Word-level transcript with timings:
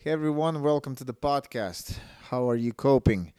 Hey 0.00 0.12
everyone, 0.12 0.62
welcome 0.62 0.94
to 0.94 1.02
the 1.02 1.12
podcast. 1.12 1.98
How 2.30 2.48
are 2.48 2.54
you 2.54 2.72
coping 2.72 3.32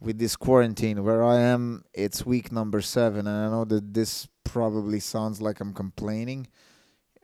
with 0.00 0.18
this 0.18 0.34
quarantine? 0.34 1.04
Where 1.04 1.22
I 1.22 1.38
am, 1.38 1.84
it's 1.94 2.26
week 2.26 2.50
number 2.50 2.80
seven, 2.80 3.28
and 3.28 3.46
I 3.46 3.48
know 3.48 3.64
that 3.64 3.94
this 3.94 4.26
probably 4.42 4.98
sounds 4.98 5.40
like 5.40 5.60
I'm 5.60 5.72
complaining 5.72 6.48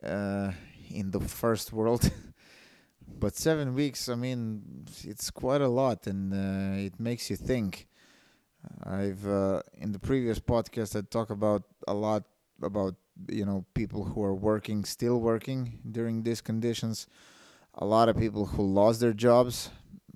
uh, 0.01 0.53
in 0.89 1.11
the 1.11 1.19
first 1.19 1.73
world. 1.73 2.09
but 3.19 3.35
seven 3.35 3.75
weeks, 3.75 4.07
I 4.07 4.15
mean, 4.15 4.85
it's 5.03 5.29
quite 5.29 5.59
a 5.59 5.67
lot, 5.67 6.07
and 6.07 6.31
uh, 6.33 6.79
it 6.79 6.97
makes 6.97 7.29
you 7.29 7.35
think. 7.35 7.89
I've 8.85 9.27
uh, 9.27 9.63
in 9.73 9.91
the 9.91 9.99
previous 9.99 10.39
podcast 10.39 10.97
I 10.97 11.01
talked 11.01 11.31
about 11.31 11.63
a 11.89 11.93
lot 11.93 12.23
about 12.63 12.95
you 13.27 13.45
know 13.45 13.65
people 13.73 14.05
who 14.05 14.23
are 14.23 14.33
working, 14.33 14.85
still 14.85 15.19
working 15.19 15.79
during 15.91 16.23
these 16.23 16.39
conditions 16.39 17.07
a 17.77 17.85
lot 17.85 18.09
of 18.09 18.17
people 18.17 18.45
who 18.45 18.63
lost 18.63 18.99
their 18.99 19.13
jobs 19.13 19.69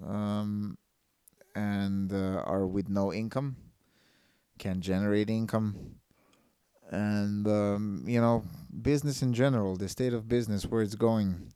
um, 0.05 0.77
and 1.55 2.13
uh, 2.13 2.43
are 2.45 2.65
with 2.65 2.89
no 2.89 3.13
income, 3.13 3.57
can 4.57 4.81
generate 4.81 5.29
income, 5.29 5.95
and 6.89 7.47
um, 7.47 8.03
you 8.07 8.21
know 8.21 8.43
business 8.81 9.21
in 9.21 9.33
general, 9.33 9.75
the 9.75 9.89
state 9.89 10.13
of 10.13 10.27
business, 10.27 10.65
where 10.65 10.81
it's 10.81 10.95
going, 10.95 11.51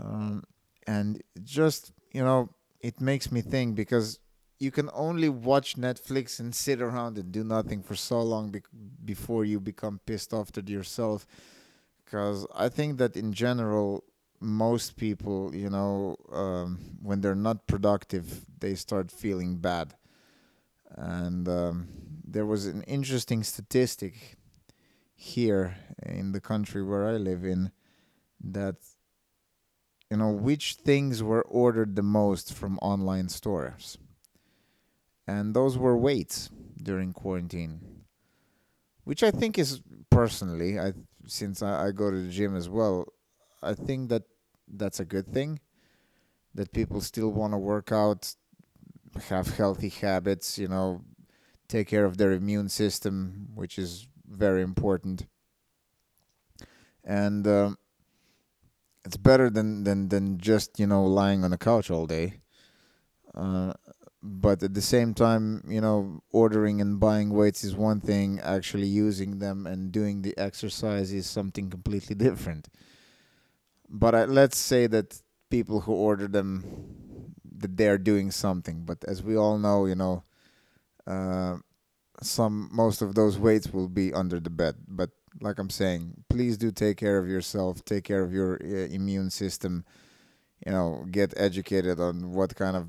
um, 0.00 0.42
and 0.86 1.22
just 1.44 1.92
you 2.12 2.22
know 2.22 2.48
it 2.80 3.00
makes 3.00 3.30
me 3.30 3.40
think 3.40 3.74
because 3.74 4.18
you 4.58 4.70
can 4.70 4.88
only 4.94 5.28
watch 5.28 5.76
Netflix 5.76 6.40
and 6.40 6.54
sit 6.54 6.80
around 6.80 7.18
and 7.18 7.30
do 7.30 7.44
nothing 7.44 7.82
for 7.82 7.94
so 7.94 8.22
long 8.22 8.50
be- 8.50 8.62
before 9.04 9.44
you 9.44 9.60
become 9.60 10.00
pissed 10.06 10.32
off 10.32 10.50
at 10.56 10.68
yourself. 10.68 11.26
Because 12.04 12.46
I 12.54 12.68
think 12.68 12.98
that 12.98 13.16
in 13.16 13.32
general, 13.32 14.04
most 14.40 14.96
people, 14.96 15.54
you 15.54 15.70
know, 15.70 16.16
um, 16.32 16.78
when 17.02 17.20
they're 17.20 17.34
not 17.34 17.66
productive, 17.66 18.44
they 18.58 18.74
start 18.74 19.10
feeling 19.10 19.56
bad. 19.56 19.94
And 20.96 21.48
um, 21.48 21.88
there 22.24 22.46
was 22.46 22.66
an 22.66 22.82
interesting 22.82 23.42
statistic 23.42 24.36
here 25.14 25.76
in 26.02 26.32
the 26.32 26.40
country 26.40 26.82
where 26.82 27.08
I 27.08 27.12
live 27.12 27.44
in 27.44 27.72
that, 28.40 28.76
you 30.10 30.16
know, 30.18 30.30
which 30.30 30.74
things 30.74 31.22
were 31.22 31.42
ordered 31.42 31.96
the 31.96 32.02
most 32.02 32.52
from 32.52 32.78
online 32.78 33.28
stores. 33.28 33.98
And 35.26 35.54
those 35.54 35.76
were 35.76 35.96
weights 35.96 36.50
during 36.80 37.12
quarantine, 37.12 38.04
which 39.04 39.22
I 39.22 39.30
think 39.30 39.58
is 39.58 39.80
personally, 40.10 40.78
I 40.78 40.92
since 41.26 41.62
I, 41.62 41.88
I 41.88 41.90
go 41.90 42.10
to 42.10 42.22
the 42.22 42.30
gym 42.30 42.54
as 42.54 42.68
well, 42.68 43.12
I 43.62 43.74
think 43.74 44.10
that 44.10 44.22
that's 44.68 45.00
a 45.00 45.04
good 45.04 45.32
thing. 45.32 45.60
That 46.54 46.72
people 46.72 47.00
still 47.00 47.30
want 47.30 47.52
to 47.52 47.58
work 47.58 47.92
out, 47.92 48.34
have 49.28 49.56
healthy 49.56 49.90
habits, 49.90 50.58
you 50.58 50.68
know, 50.68 51.02
take 51.68 51.88
care 51.88 52.04
of 52.04 52.16
their 52.16 52.32
immune 52.32 52.68
system, 52.68 53.48
which 53.54 53.78
is 53.78 54.08
very 54.28 54.62
important. 54.62 55.26
And 57.04 57.46
um, 57.46 57.78
it's 59.04 59.16
better 59.16 59.50
than, 59.50 59.84
than, 59.84 60.08
than 60.08 60.38
just, 60.38 60.80
you 60.80 60.86
know, 60.86 61.04
lying 61.04 61.44
on 61.44 61.50
the 61.50 61.58
couch 61.58 61.90
all 61.90 62.06
day. 62.06 62.40
Uh, 63.34 63.74
but 64.22 64.62
at 64.62 64.74
the 64.74 64.82
same 64.82 65.14
time, 65.14 65.62
you 65.68 65.80
know, 65.80 66.22
ordering 66.32 66.80
and 66.80 66.98
buying 66.98 67.30
weights 67.30 67.62
is 67.62 67.76
one 67.76 68.00
thing, 68.00 68.40
actually 68.40 68.86
using 68.86 69.38
them 69.38 69.66
and 69.66 69.92
doing 69.92 70.22
the 70.22 70.36
exercise 70.38 71.12
is 71.12 71.26
something 71.26 71.70
completely 71.70 72.16
different 72.16 72.68
but 73.88 74.14
uh, 74.14 74.26
let's 74.28 74.58
say 74.58 74.86
that 74.86 75.20
people 75.50 75.80
who 75.80 75.92
order 75.92 76.26
them 76.28 77.32
that 77.58 77.76
they're 77.76 77.98
doing 77.98 78.30
something. 78.30 78.84
But 78.84 79.04
as 79.06 79.22
we 79.22 79.36
all 79.36 79.58
know 79.58 79.86
you 79.86 79.94
know 79.94 80.24
uh, 81.06 81.56
some 82.22 82.68
most 82.72 83.02
of 83.02 83.14
those 83.14 83.38
weights 83.38 83.72
will 83.72 83.88
be 83.88 84.12
under 84.12 84.40
the 84.40 84.50
bed. 84.50 84.76
But 84.88 85.10
like 85.40 85.58
i'm 85.58 85.70
saying 85.70 86.14
please 86.28 86.56
do 86.56 86.70
take 86.70 86.96
care 86.96 87.18
of 87.18 87.28
yourself 87.28 87.84
take 87.84 88.04
care 88.04 88.22
of 88.22 88.32
your 88.32 88.58
uh, 88.62 88.86
immune 88.92 89.30
system 89.30 89.84
you 90.64 90.72
know 90.72 91.04
get 91.10 91.32
educated 91.36 92.00
on 92.00 92.32
what 92.32 92.54
kind 92.54 92.76
of 92.76 92.88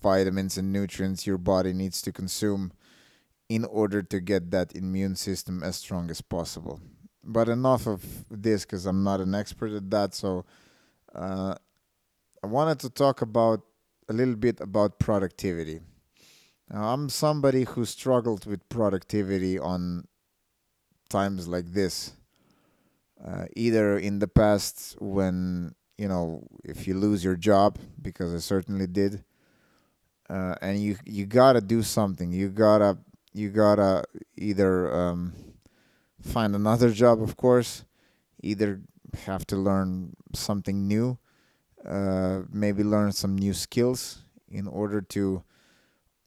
vitamins 0.00 0.56
and 0.56 0.72
nutrients 0.72 1.26
your 1.26 1.38
body 1.38 1.72
needs 1.72 2.00
to 2.02 2.12
consume 2.12 2.72
in 3.48 3.64
order 3.64 4.02
to 4.02 4.20
get 4.20 4.50
that 4.50 4.74
immune 4.76 5.16
system 5.16 5.62
as 5.62 5.76
strong 5.76 6.10
as 6.10 6.20
possible 6.20 6.80
but 7.24 7.48
enough 7.48 7.86
of 7.86 8.04
this 8.30 8.64
because 8.64 8.86
I'm 8.86 9.02
not 9.02 9.20
an 9.20 9.34
expert 9.34 9.72
at 9.72 9.90
that. 9.90 10.14
So 10.14 10.44
uh, 11.14 11.54
I 12.42 12.46
wanted 12.46 12.80
to 12.80 12.90
talk 12.90 13.22
about 13.22 13.62
a 14.08 14.12
little 14.12 14.36
bit 14.36 14.60
about 14.60 14.98
productivity. 14.98 15.80
Now, 16.70 16.84
I'm 16.92 17.08
somebody 17.08 17.64
who 17.64 17.84
struggled 17.84 18.46
with 18.46 18.68
productivity 18.68 19.58
on 19.58 20.06
times 21.08 21.46
like 21.46 21.72
this. 21.72 22.12
Uh, 23.22 23.46
either 23.54 23.98
in 23.98 24.18
the 24.18 24.26
past 24.26 24.96
when 24.98 25.72
you 25.96 26.08
know 26.08 26.42
if 26.64 26.88
you 26.88 26.94
lose 26.94 27.22
your 27.22 27.36
job 27.36 27.78
because 28.00 28.34
I 28.34 28.38
certainly 28.38 28.88
did, 28.88 29.22
uh, 30.28 30.56
and 30.60 30.80
you 30.80 30.96
you 31.04 31.26
gotta 31.26 31.60
do 31.60 31.82
something. 31.82 32.32
You 32.32 32.48
gotta 32.48 32.98
you 33.32 33.50
gotta 33.50 34.02
either 34.36 34.92
um, 34.92 35.32
find 36.22 36.54
another 36.54 36.90
job, 36.90 37.22
of 37.22 37.36
course. 37.36 37.84
Either 38.42 38.80
have 39.26 39.46
to 39.46 39.56
learn 39.56 40.14
something 40.34 40.88
new, 40.88 41.18
uh, 41.86 42.42
maybe 42.50 42.82
learn 42.82 43.12
some 43.12 43.36
new 43.36 43.52
skills 43.52 44.22
in 44.48 44.66
order 44.66 45.00
to 45.00 45.42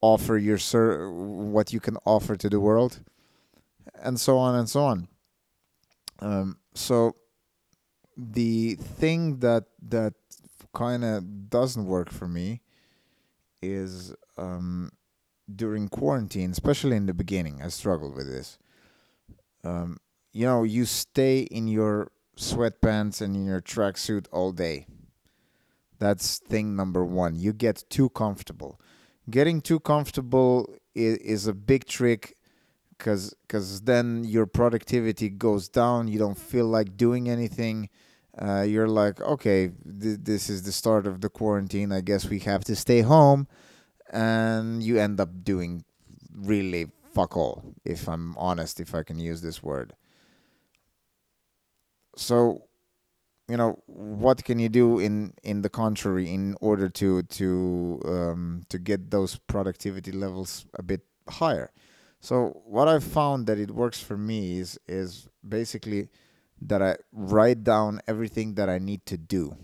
offer 0.01 0.38
your 0.38 0.57
ser- 0.57 1.11
what 1.11 1.73
you 1.73 1.79
can 1.79 1.97
offer 2.06 2.35
to 2.35 2.50
the 2.50 2.59
world, 2.59 3.01
and 3.95 4.19
so 4.19 4.38
on 4.38 4.56
and 4.56 4.69
so 4.69 4.83
on. 4.83 5.07
Um, 6.19 6.57
so 6.73 7.16
the 8.16 8.75
thing 8.75 9.39
that 9.39 9.66
that 9.81 10.13
kind 10.73 11.03
of 11.03 11.50
doesn't 11.50 11.85
work 11.85 12.12
for 12.12 12.27
me 12.27 12.62
is 13.62 14.13
um, 14.38 14.91
during 15.53 15.88
quarantine, 15.88 16.51
especially 16.51 16.95
in 16.95 17.06
the 17.06 17.13
beginning. 17.13 17.62
I 17.62 17.69
struggled 17.69 18.16
with 18.16 18.27
this 18.27 18.57
um, 19.65 19.97
you 20.31 20.45
know, 20.45 20.63
you 20.63 20.85
stay 20.85 21.39
in 21.39 21.67
your 21.67 22.11
sweatpants 22.37 23.21
and 23.21 23.35
in 23.35 23.45
your 23.45 23.61
tracksuit 23.61 24.27
all 24.31 24.51
day. 24.51 24.85
That's 25.97 26.39
thing 26.39 26.75
number 26.75 27.03
one. 27.05 27.35
You 27.35 27.53
get 27.53 27.83
too 27.89 28.09
comfortable. 28.09 28.79
Getting 29.29 29.61
too 29.61 29.79
comfortable 29.79 30.69
is, 30.93 31.17
is 31.17 31.47
a 31.47 31.53
big 31.53 31.85
trick 31.85 32.35
because 32.97 33.33
cause 33.49 33.81
then 33.81 34.23
your 34.23 34.45
productivity 34.45 35.29
goes 35.29 35.67
down. 35.69 36.07
You 36.07 36.19
don't 36.19 36.37
feel 36.37 36.65
like 36.65 36.97
doing 36.97 37.29
anything. 37.29 37.89
Uh, 38.37 38.61
you're 38.61 38.89
like, 38.89 39.21
okay, 39.21 39.71
th- 40.01 40.19
this 40.21 40.49
is 40.49 40.63
the 40.63 40.73
start 40.73 41.07
of 41.07 41.21
the 41.21 41.29
quarantine. 41.29 41.91
I 41.93 42.01
guess 42.01 42.25
we 42.25 42.39
have 42.39 42.65
to 42.65 42.75
stay 42.75 43.01
home. 43.01 43.47
And 44.11 44.83
you 44.83 44.99
end 44.99 45.19
up 45.19 45.43
doing 45.43 45.85
really 46.33 46.91
fuck 47.15 47.37
all, 47.37 47.63
if 47.85 48.07
I'm 48.09 48.37
honest, 48.37 48.79
if 48.79 48.93
I 48.93 49.01
can 49.03 49.17
use 49.17 49.41
this 49.41 49.63
word. 49.63 49.93
So, 52.17 52.65
you 53.47 53.57
know, 53.57 53.81
what 53.87 54.43
can 54.43 54.59
you 54.59 54.69
do 54.69 54.99
in 54.99 55.33
in 55.43 55.61
the 55.61 55.69
contrary 55.69 56.29
in 56.29 56.55
order 56.61 56.89
to 56.89 57.23
to 57.23 58.01
um, 58.05 58.63
to 58.69 58.77
get 58.77 59.11
those 59.11 59.37
productivity 59.37 60.11
levels 60.11 60.65
a 60.73 60.83
bit 60.83 61.01
higher? 61.29 61.71
So, 62.19 62.61
what 62.65 62.87
I've 62.87 63.03
found 63.03 63.47
that 63.47 63.59
it 63.59 63.71
works 63.71 64.01
for 64.01 64.17
me 64.17 64.59
is 64.59 64.77
is 64.87 65.27
basically 65.47 66.09
that 66.61 66.81
I 66.81 66.97
write 67.11 67.63
down 67.63 68.01
everything 68.07 68.55
that 68.55 68.69
I 68.69 68.79
need 68.79 69.05
to 69.07 69.17
do. 69.17 69.55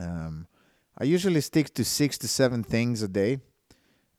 Um, 0.00 0.46
I 0.96 1.04
usually 1.04 1.40
stick 1.40 1.74
to 1.74 1.84
six 1.84 2.18
to 2.18 2.28
seven 2.28 2.62
things 2.62 3.02
a 3.02 3.08
day 3.08 3.38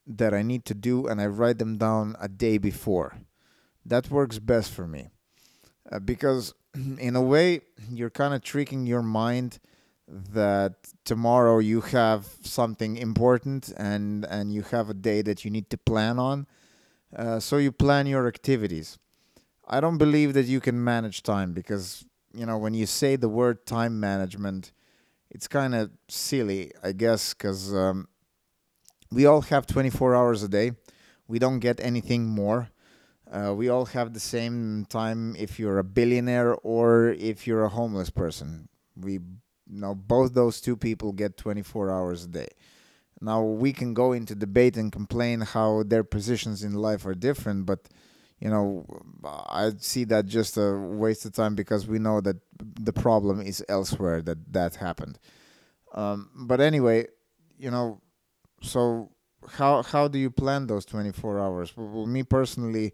that 0.07 0.34
I 0.34 0.42
need 0.42 0.66
to 0.66 0.74
do 0.74 1.07
and 1.07 1.22
I 1.22 1.28
write 1.28 1.60
them 1.60 1.78
down 1.78 2.16
a 2.19 2.28
day 2.28 2.57
before. 2.57 3.18
That 3.86 4.10
works 4.10 4.40
best 4.40 4.72
for 4.72 4.88
me. 4.88 5.10
Uh, 5.92 6.00
because 6.00 6.54
in 7.00 7.16
a 7.16 7.22
way 7.22 7.62
you're 7.92 8.10
kind 8.10 8.34
of 8.34 8.42
tricking 8.42 8.86
your 8.86 9.01
mind 9.01 9.60
that 10.07 10.74
tomorrow 11.06 11.60
you 11.60 11.81
have 11.81 12.28
something 12.42 12.98
important 12.98 13.72
and 13.78 14.25
and 14.25 14.54
you 14.54 14.63
have 14.63 14.90
a 14.90 14.94
day 14.94 15.22
that 15.22 15.46
you 15.46 15.51
need 15.51 15.69
to 15.69 15.78
plan 15.78 16.18
on 16.18 16.48
uh, 17.16 17.40
so 17.40 17.57
you 17.57 17.72
plan 17.72 18.07
your 18.07 18.28
activities 18.28 18.98
i 19.68 19.80
don't 19.80 19.98
believe 19.98 20.34
that 20.34 20.45
you 20.45 20.60
can 20.60 20.84
manage 20.84 21.22
time 21.22 21.54
because 21.54 22.06
you 22.34 22.45
know 22.45 22.57
when 22.57 22.74
you 22.74 22.88
say 22.88 23.16
the 23.16 23.30
word 23.30 23.66
time 23.68 24.00
management 24.00 24.72
it's 25.30 25.48
kind 25.48 25.75
of 25.75 25.92
silly 26.07 26.72
i 26.84 26.92
guess 26.92 27.34
because 27.34 27.74
um, 27.74 28.07
we 29.12 29.26
all 29.26 29.42
have 29.42 29.66
24 29.68 30.16
hours 30.16 30.44
a 30.44 30.48
day. 30.48 30.72
We 31.28 31.40
don't 31.40 31.60
get 31.60 31.80
anything 31.80 32.26
more. 32.26 32.70
Uh, 33.32 33.54
we 33.56 33.70
all 33.70 33.86
have 33.86 34.14
the 34.14 34.20
same 34.20 34.86
time 34.90 35.36
if 35.38 35.60
you're 35.60 35.78
a 35.78 35.84
billionaire 35.84 36.56
or 36.56 37.10
if 37.10 37.46
you're 37.46 37.64
a 37.64 37.70
homeless 37.70 38.10
person. 38.10 38.70
We 38.96 39.20
now 39.68 39.94
both 39.94 40.34
those 40.34 40.60
two 40.60 40.76
people 40.76 41.12
get 41.12 41.38
24 41.38 41.92
hours 41.92 42.24
a 42.24 42.28
day. 42.28 42.48
Now 43.22 43.44
we 43.44 43.72
can 43.72 43.94
go 43.94 44.14
into 44.14 44.34
debate 44.34 44.78
and 44.78 44.92
complain 44.92 45.42
how 45.42 45.84
their 45.84 46.04
positions 46.04 46.64
in 46.64 46.74
life 46.74 47.06
are 47.06 47.14
different, 47.14 47.66
but 47.66 47.88
you 48.40 48.50
know, 48.50 48.86
I 49.24 49.74
see 49.80 50.06
that 50.06 50.26
just 50.26 50.58
a 50.58 50.74
waste 50.74 51.26
of 51.26 51.34
time 51.34 51.56
because 51.56 51.86
we 51.86 52.00
know 52.00 52.22
that 52.22 52.38
the 52.58 52.94
problem 52.94 53.42
is 53.42 53.64
elsewhere 53.68 54.22
that 54.22 54.54
that 54.54 54.76
happened. 54.76 55.20
Um, 55.94 56.30
but 56.34 56.62
anyway, 56.62 57.08
you 57.58 57.70
know, 57.70 58.02
so 58.62 59.12
how 59.48 59.84
how 59.84 60.08
do 60.08 60.20
you 60.20 60.30
plan 60.30 60.68
those 60.68 60.86
24 60.86 61.40
hours? 61.40 61.74
Well, 61.76 62.06
me 62.06 62.24
personally, 62.24 62.94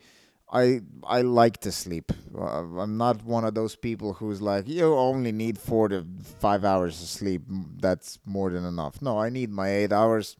I 0.51 0.81
I 1.03 1.21
like 1.21 1.59
to 1.61 1.71
sleep. 1.71 2.11
Uh, 2.37 2.79
I'm 2.79 2.97
not 2.97 3.23
one 3.23 3.45
of 3.45 3.55
those 3.55 3.75
people 3.75 4.13
who's 4.13 4.41
like 4.41 4.67
you 4.67 4.93
only 4.93 5.31
need 5.31 5.57
four 5.57 5.87
to 5.89 6.05
five 6.39 6.63
hours 6.63 7.01
of 7.01 7.07
sleep. 7.09 7.43
That's 7.47 8.19
more 8.25 8.51
than 8.51 8.65
enough. 8.65 9.01
No, 9.01 9.19
I 9.19 9.29
need 9.29 9.49
my 9.49 9.69
eight 9.69 9.91
hours 9.91 10.37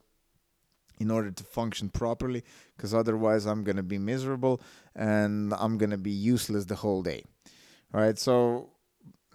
in 0.98 1.10
order 1.10 1.30
to 1.30 1.44
function 1.44 1.88
properly 1.88 2.42
because 2.76 2.94
otherwise 2.94 3.46
I'm 3.46 3.64
going 3.64 3.76
to 3.76 3.82
be 3.82 3.98
miserable 3.98 4.60
and 4.94 5.52
I'm 5.54 5.78
going 5.78 5.90
to 5.90 5.98
be 5.98 6.10
useless 6.10 6.64
the 6.64 6.76
whole 6.76 7.02
day. 7.02 7.22
All 7.92 8.00
right? 8.00 8.18
So 8.18 8.70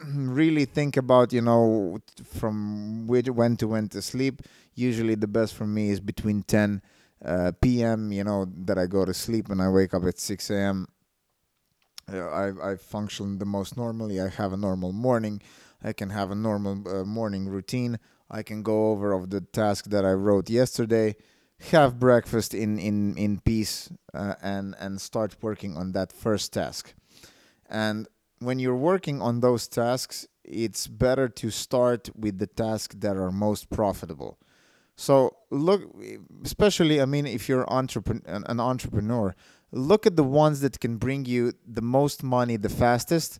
really 0.05 0.65
think 0.65 0.97
about, 0.97 1.33
you 1.33 1.41
know, 1.41 1.99
from 2.23 3.07
which, 3.07 3.29
when 3.29 3.57
to 3.57 3.67
when 3.67 3.89
to 3.89 4.01
sleep. 4.01 4.41
Usually 4.73 5.15
the 5.15 5.27
best 5.27 5.53
for 5.53 5.67
me 5.67 5.89
is 5.89 5.99
between 5.99 6.43
10 6.43 6.81
uh, 7.23 7.51
p.m., 7.61 8.11
you 8.11 8.23
know, 8.23 8.45
that 8.65 8.77
I 8.77 8.87
go 8.87 9.05
to 9.05 9.13
sleep 9.13 9.49
and 9.49 9.61
I 9.61 9.69
wake 9.69 9.93
up 9.93 10.03
at 10.05 10.19
6 10.19 10.49
a.m. 10.49 10.87
I, 12.07 12.51
I 12.61 12.75
function 12.75 13.37
the 13.37 13.45
most 13.45 13.77
normally. 13.77 14.19
I 14.19 14.29
have 14.29 14.53
a 14.53 14.57
normal 14.57 14.91
morning. 14.91 15.41
I 15.83 15.93
can 15.93 16.09
have 16.09 16.31
a 16.31 16.35
normal 16.35 16.87
uh, 16.87 17.03
morning 17.03 17.47
routine. 17.47 17.99
I 18.29 18.43
can 18.43 18.63
go 18.63 18.91
over 18.91 19.13
of 19.13 19.29
the 19.29 19.41
task 19.41 19.85
that 19.85 20.05
I 20.05 20.13
wrote 20.13 20.49
yesterday 20.49 21.15
have 21.69 21.99
breakfast 21.99 22.53
in 22.53 22.79
in 22.79 23.15
in 23.17 23.39
peace 23.39 23.89
uh, 24.13 24.35
and 24.41 24.75
and 24.79 24.99
start 24.99 25.35
working 25.41 25.77
on 25.77 25.91
that 25.91 26.11
first 26.11 26.53
task 26.53 26.93
and 27.69 28.07
when 28.39 28.57
you're 28.57 28.75
working 28.75 29.21
on 29.21 29.41
those 29.41 29.67
tasks 29.67 30.27
it's 30.43 30.87
better 30.87 31.29
to 31.29 31.51
start 31.51 32.09
with 32.15 32.39
the 32.39 32.47
tasks 32.47 32.95
that 32.97 33.15
are 33.15 33.31
most 33.31 33.69
profitable 33.69 34.39
so 35.05 35.13
look 35.65 35.81
especially 36.49 36.95
i 37.01 37.05
mean 37.13 37.25
if 37.37 37.43
you're 37.49 37.67
entrepreneur, 37.79 38.21
an 38.53 38.59
entrepreneur 38.59 39.27
look 39.71 40.05
at 40.05 40.15
the 40.15 40.23
ones 40.23 40.61
that 40.61 40.79
can 40.79 40.97
bring 40.97 41.25
you 41.25 41.53
the 41.65 41.81
most 41.81 42.23
money 42.23 42.57
the 42.57 42.69
fastest 42.69 43.39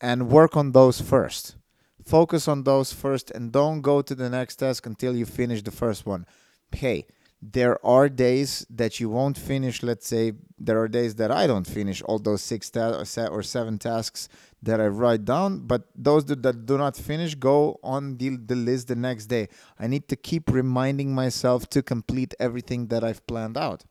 and 0.00 0.28
work 0.28 0.56
on 0.56 0.72
those 0.72 1.00
first. 1.00 1.56
Focus 2.04 2.46
on 2.46 2.64
those 2.64 2.92
first 2.92 3.30
and 3.30 3.50
don't 3.50 3.80
go 3.80 4.02
to 4.02 4.14
the 4.14 4.28
next 4.28 4.56
task 4.56 4.86
until 4.86 5.16
you 5.16 5.24
finish 5.24 5.62
the 5.62 5.70
first 5.70 6.04
one. 6.04 6.26
Hey 6.72 7.06
there 7.52 7.84
are 7.84 8.08
days 8.08 8.66
that 8.70 8.98
you 9.00 9.10
won't 9.10 9.36
finish 9.36 9.82
let's 9.82 10.06
say 10.06 10.32
there 10.58 10.80
are 10.80 10.88
days 10.88 11.16
that 11.16 11.30
i 11.30 11.46
don't 11.46 11.66
finish 11.66 12.00
all 12.02 12.18
those 12.18 12.40
six 12.40 12.70
ta- 12.70 13.02
or 13.30 13.42
seven 13.42 13.78
tasks 13.78 14.28
that 14.62 14.80
i 14.80 14.86
write 14.86 15.24
down 15.26 15.58
but 15.58 15.82
those 15.94 16.24
that, 16.24 16.64
do 16.64 16.78
not 16.78 16.96
finish 16.96 17.34
go 17.34 17.78
on 17.82 18.16
the, 18.16 18.36
the 18.36 18.54
list 18.54 18.88
the 18.88 18.96
next 18.96 19.26
day. 19.26 19.48
I 19.78 19.86
need 19.86 20.08
to 20.08 20.16
keep 20.16 20.50
reminding 20.50 21.14
myself 21.14 21.68
to 21.70 21.82
complete 21.82 22.34
everything 22.40 22.86
that 22.86 23.04
i've 23.04 23.26
planned 23.26 23.58
out. 23.58 23.84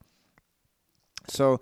So 1.28 1.60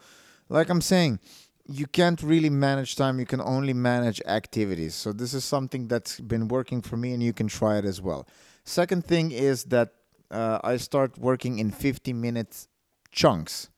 like 0.49 0.71
i'm 0.71 0.81
saying 0.81 1.19
you 1.67 1.87
can't 1.87 2.23
really 2.23 2.51
manage 2.51 2.97
time 2.97 3.21
you 3.21 3.27
can 3.27 3.41
only 3.41 3.75
manage 3.75 4.21
activities. 4.27 4.95
So 4.95 5.13
this 5.13 5.35
is 5.35 5.45
something 5.45 5.89
that's 5.89 6.21
been 6.21 6.49
working 6.49 6.81
for 6.81 6.97
me 6.97 7.13
and 7.13 7.23
you 7.23 7.33
can 7.35 7.49
try 7.49 7.77
it 7.77 7.85
as 7.85 8.01
well. 8.01 8.27
Second 8.65 9.05
thing 9.05 9.31
is 9.31 9.65
that 9.65 9.93
uh, 10.33 10.59
I 10.65 10.77
start 10.79 11.19
working 11.19 11.59
in 11.59 11.71
50 11.71 12.13
minute 12.13 12.67
chunks. 13.11 13.69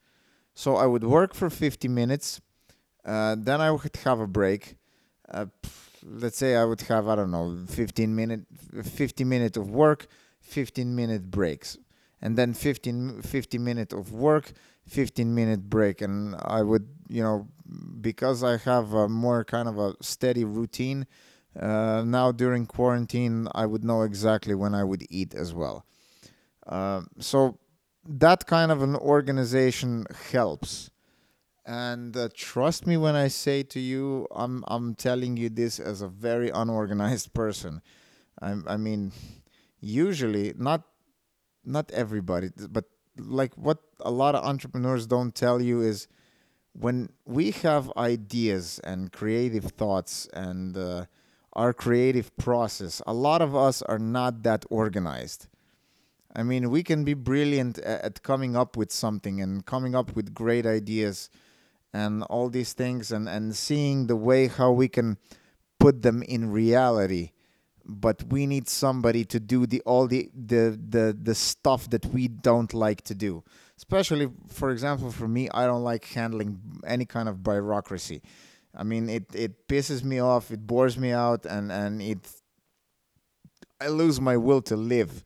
So 0.55 0.77
I 0.77 0.87
would 0.87 1.05
work 1.05 1.35
for 1.35 1.51
50 1.51 1.89
minutes, 1.89 2.41
uh, 3.05 3.37
then 3.39 3.61
I 3.61 3.71
would 3.73 3.97
have 4.05 4.21
a 4.21 4.27
break. 4.27 4.77
Uh, 5.29 5.47
let's 6.05 6.37
say 6.37 6.55
I 6.55 6.65
would 6.65 6.83
have 6.83 7.09
I 7.09 7.17
don't 7.17 7.31
know 7.31 7.65
15 7.69 8.15
minute 8.15 8.43
50 8.83 9.25
minute 9.25 9.57
of 9.57 9.71
work, 9.71 10.07
15 10.41 10.95
minute 10.95 11.31
breaks, 11.31 11.79
and 12.23 12.37
then 12.37 12.55
15 12.55 13.23
50 13.23 13.59
minute 13.59 13.93
of 13.93 14.13
work, 14.13 14.53
15 14.87 15.35
minute 15.35 15.69
break, 15.69 16.01
and 16.03 16.37
I 16.39 16.63
would 16.63 16.89
you 17.09 17.23
know 17.23 17.49
because 18.01 18.45
I 18.45 18.59
have 18.59 18.93
a 18.93 19.09
more 19.09 19.45
kind 19.45 19.69
of 19.69 19.79
a 19.79 19.95
steady 20.01 20.45
routine. 20.45 21.07
Uh, 21.59 22.03
now 22.05 22.33
during 22.33 22.67
quarantine, 22.67 23.49
I 23.55 23.67
would 23.67 23.85
know 23.85 24.03
exactly 24.03 24.55
when 24.55 24.75
I 24.75 24.85
would 24.85 25.07
eat 25.09 25.35
as 25.35 25.55
well. 25.55 25.87
Um, 26.67 27.09
so 27.19 27.59
that 28.07 28.47
kind 28.47 28.71
of 28.71 28.83
an 28.83 28.97
organization 28.97 30.07
helps. 30.31 30.91
And 31.67 32.15
uh, 32.17 32.29
trust 32.35 32.87
me 32.87 32.97
when 32.97 33.15
I 33.15 33.29
say 33.29 33.63
to 33.63 33.81
you, 33.81 34.27
I'm 34.31 34.65
I'm 34.69 34.95
telling 34.95 35.37
you 35.37 35.49
this 35.49 35.81
as 35.81 36.03
a 36.03 36.09
very 36.09 36.51
unorganized 36.51 37.33
person. 37.43 37.81
I, 38.43 38.57
I 38.67 38.77
mean, 38.77 39.13
usually 39.81 40.53
not 40.57 40.83
not 41.65 41.91
everybody, 41.93 42.51
but 42.69 42.85
like 43.17 43.55
what 43.55 43.79
a 44.01 44.11
lot 44.11 44.35
of 44.35 44.45
entrepreneurs 44.45 45.07
don't 45.07 45.35
tell 45.35 45.63
you 45.63 45.81
is 45.81 46.07
when 46.73 47.09
we 47.25 47.53
have 47.53 47.91
ideas 47.97 48.81
and 48.83 49.13
creative 49.13 49.65
thoughts 49.65 50.29
and 50.35 50.77
uh, 50.77 51.07
our 51.53 51.73
creative 51.73 52.37
process, 52.37 53.01
a 53.07 53.15
lot 53.15 53.41
of 53.41 53.55
us 53.55 53.81
are 53.83 53.99
not 53.99 54.43
that 54.43 54.65
organized. 54.71 55.47
I 56.35 56.43
mean, 56.43 56.71
we 56.71 56.83
can 56.83 57.05
be 57.05 57.15
brilliant 57.15 57.79
at 57.79 58.23
coming 58.23 58.57
up 58.57 58.77
with 58.77 58.91
something 58.91 59.41
and 59.41 59.65
coming 59.65 59.95
up 59.95 60.17
with 60.17 60.35
great 60.35 60.67
ideas 60.67 61.31
and 61.93 62.25
all 62.25 62.49
these 62.49 62.73
things 62.73 63.13
and, 63.13 63.29
and 63.29 63.55
seeing 63.55 64.09
the 64.09 64.17
way 64.17 64.49
how 64.49 64.73
we 64.73 64.89
can 64.89 65.17
put 65.79 66.03
them 66.03 66.23
in 66.25 66.51
reality. 66.51 67.31
But 67.87 68.25
we 68.31 68.47
need 68.47 68.69
somebody 68.69 69.25
to 69.27 69.39
do 69.39 69.67
the 69.67 69.83
all 69.83 70.07
the, 70.07 70.31
the 70.35 70.79
the 70.89 71.17
the 71.23 71.35
stuff 71.35 71.91
that 71.91 72.07
we 72.07 72.29
don't 72.29 72.73
like 72.73 73.03
to 73.03 73.15
do. 73.15 73.45
Especially, 73.77 74.31
for 74.49 74.71
example, 74.71 75.11
for 75.11 75.29
me, 75.29 75.51
I 75.51 75.67
don't 75.67 75.85
like 75.85 76.07
handling 76.07 76.59
any 76.87 77.05
kind 77.05 77.29
of 77.29 77.43
bureaucracy. 77.43 78.23
I 78.75 78.85
mean, 78.85 79.11
it 79.11 79.27
it 79.35 79.69
pisses 79.69 80.03
me 80.03 80.19
off, 80.19 80.51
it 80.51 80.67
bores 80.67 80.97
me 80.97 81.13
out, 81.13 81.45
and 81.45 81.71
and 81.71 82.01
it 82.01 82.27
I 83.79 83.89
lose 83.89 84.19
my 84.19 84.39
will 84.39 84.63
to 84.63 84.77
live 84.77 85.23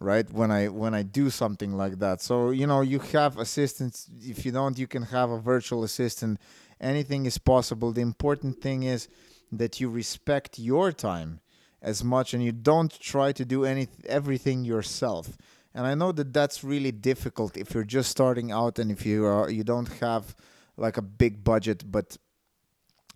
right? 0.00 0.30
When 0.32 0.50
i 0.50 0.68
when 0.68 0.94
i 0.94 1.02
do 1.02 1.30
something 1.30 1.76
like 1.76 1.98
that. 1.98 2.20
So 2.20 2.50
you 2.50 2.66
know 2.66 2.80
you 2.80 2.98
have 2.98 3.38
assistants. 3.38 4.08
If 4.20 4.44
you 4.44 4.52
don't 4.52 4.78
you 4.78 4.86
can 4.86 5.02
have 5.04 5.30
a 5.30 5.38
virtual 5.38 5.84
assistant. 5.84 6.40
Anything 6.80 7.26
is 7.26 7.38
possible. 7.38 7.90
The 7.92 8.02
important 8.02 8.60
thing 8.60 8.84
is 8.84 9.08
that 9.50 9.80
you 9.80 9.88
respect 9.88 10.58
your 10.58 10.92
time 10.92 11.40
as 11.82 12.04
much 12.04 12.34
and 12.34 12.42
you 12.42 12.52
don't 12.52 12.98
try 13.00 13.32
to 13.32 13.44
do 13.44 13.64
any 13.64 13.88
everything 14.06 14.64
yourself. 14.64 15.36
And 15.74 15.86
i 15.86 15.94
know 15.94 16.12
that 16.12 16.32
that's 16.32 16.64
really 16.64 16.92
difficult 16.92 17.56
if 17.56 17.74
you're 17.74 17.84
just 17.84 18.10
starting 18.10 18.50
out 18.50 18.78
and 18.78 18.90
if 18.90 19.04
you 19.06 19.24
are 19.26 19.50
you 19.50 19.64
don't 19.64 19.88
have 20.00 20.34
like 20.76 20.96
a 20.96 21.02
big 21.02 21.44
budget 21.44 21.84
but 21.90 22.16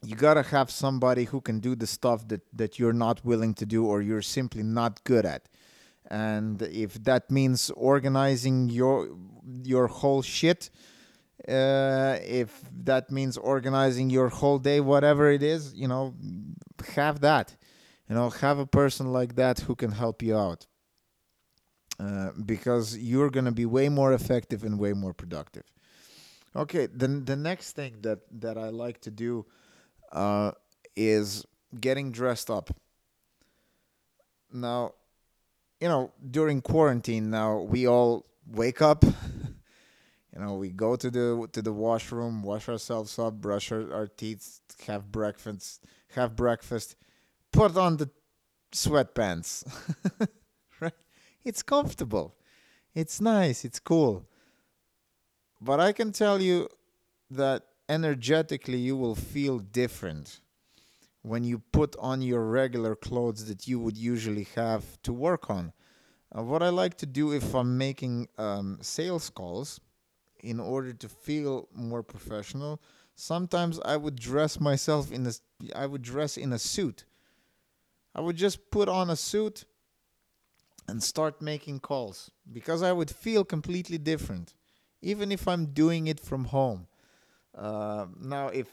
you 0.04 0.16
gotta 0.16 0.42
have 0.42 0.70
somebody 0.70 1.24
who 1.24 1.40
can 1.40 1.60
do 1.60 1.74
the 1.74 1.86
stuff 1.86 2.28
that 2.28 2.42
that 2.52 2.78
you're 2.78 2.92
not 2.92 3.24
willing 3.24 3.54
to 3.54 3.66
do 3.66 3.86
or 3.86 4.02
you're 4.02 4.22
simply 4.22 4.62
not 4.62 5.02
good 5.04 5.24
at 5.24 5.48
and 6.10 6.62
if 6.62 6.94
that 7.04 7.30
means 7.30 7.70
organizing 7.70 8.68
your 8.68 9.08
your 9.62 9.86
whole 9.86 10.22
shit 10.22 10.70
uh, 11.48 12.16
if 12.22 12.62
that 12.84 13.10
means 13.10 13.36
organizing 13.36 14.10
your 14.10 14.28
whole 14.28 14.58
day 14.58 14.80
whatever 14.80 15.30
it 15.30 15.42
is 15.42 15.74
you 15.74 15.88
know 15.88 16.14
have 16.88 17.20
that. 17.20 17.56
You 18.08 18.14
know 18.14 18.30
have 18.30 18.58
a 18.58 18.66
person 18.66 19.12
like 19.12 19.36
that 19.36 19.60
who 19.60 19.74
can 19.74 19.92
help 19.92 20.22
you 20.22 20.36
out. 20.36 20.66
Uh, 21.98 22.30
because 22.44 22.98
you're 22.98 23.30
going 23.30 23.44
to 23.44 23.52
be 23.52 23.66
way 23.66 23.88
more 23.88 24.12
effective 24.12 24.64
and 24.64 24.78
way 24.78 24.92
more 24.92 25.14
productive. 25.14 25.64
Okay 26.54 26.86
then 26.92 27.24
the 27.24 27.36
next 27.36 27.72
thing 27.72 27.96
that 28.02 28.18
that 28.40 28.58
i 28.58 28.68
like 28.68 29.00
to 29.00 29.10
do 29.10 29.46
uh, 30.12 30.52
is 30.96 31.44
getting 31.80 32.12
dressed 32.12 32.50
up. 32.50 32.70
Now 34.52 34.92
you 35.82 35.88
know, 35.88 36.12
during 36.30 36.62
quarantine 36.62 37.28
now, 37.28 37.58
we 37.58 37.88
all 37.88 38.24
wake 38.46 38.80
up. 38.80 39.02
you 40.32 40.38
know, 40.38 40.54
we 40.54 40.70
go 40.70 40.94
to 40.94 41.10
the 41.10 41.48
to 41.50 41.60
the 41.60 41.72
washroom, 41.72 42.44
wash 42.44 42.68
ourselves 42.68 43.18
up, 43.18 43.34
brush 43.40 43.72
our, 43.72 43.92
our 43.92 44.06
teeth, 44.06 44.60
have 44.86 45.10
breakfast, 45.10 45.84
have 46.14 46.36
breakfast, 46.36 46.94
put 47.50 47.76
on 47.76 47.96
the 47.96 48.08
sweatpants. 48.70 49.66
right? 50.80 50.92
It's 51.44 51.64
comfortable. 51.64 52.36
It's 52.94 53.20
nice, 53.20 53.64
it's 53.64 53.80
cool. 53.80 54.24
But 55.60 55.80
I 55.80 55.90
can 55.90 56.12
tell 56.12 56.40
you 56.40 56.68
that 57.28 57.64
energetically 57.88 58.78
you 58.78 58.96
will 58.96 59.16
feel 59.16 59.58
different 59.58 60.41
when 61.22 61.44
you 61.44 61.58
put 61.58 61.96
on 61.98 62.20
your 62.20 62.44
regular 62.44 62.94
clothes 62.94 63.46
that 63.46 63.66
you 63.66 63.78
would 63.78 63.96
usually 63.96 64.46
have 64.54 65.00
to 65.02 65.12
work 65.12 65.48
on. 65.48 65.72
Uh, 66.36 66.42
what 66.42 66.62
I 66.62 66.68
like 66.68 66.96
to 66.98 67.06
do 67.06 67.32
if 67.32 67.54
I'm 67.54 67.78
making 67.78 68.28
um, 68.38 68.78
sales 68.80 69.30
calls, 69.30 69.80
in 70.42 70.58
order 70.58 70.92
to 70.92 71.08
feel 71.08 71.68
more 71.72 72.02
professional, 72.02 72.82
sometimes 73.14 73.78
I 73.84 73.96
would 73.96 74.16
dress 74.16 74.60
myself 74.60 75.12
in 75.12 75.26
a, 75.26 75.32
I 75.74 75.86
would 75.86 76.02
dress 76.02 76.36
in 76.36 76.52
a 76.52 76.58
suit. 76.58 77.04
I 78.14 78.20
would 78.20 78.36
just 78.36 78.70
put 78.70 78.88
on 78.88 79.08
a 79.08 79.16
suit 79.16 79.64
and 80.88 81.02
start 81.02 81.40
making 81.40 81.80
calls 81.80 82.30
because 82.52 82.82
I 82.82 82.92
would 82.92 83.10
feel 83.10 83.44
completely 83.44 83.98
different, 83.98 84.54
even 85.00 85.30
if 85.30 85.46
I'm 85.46 85.66
doing 85.66 86.08
it 86.08 86.20
from 86.20 86.46
home. 86.46 86.88
Uh, 87.56 88.06
now, 88.20 88.48
if 88.48 88.66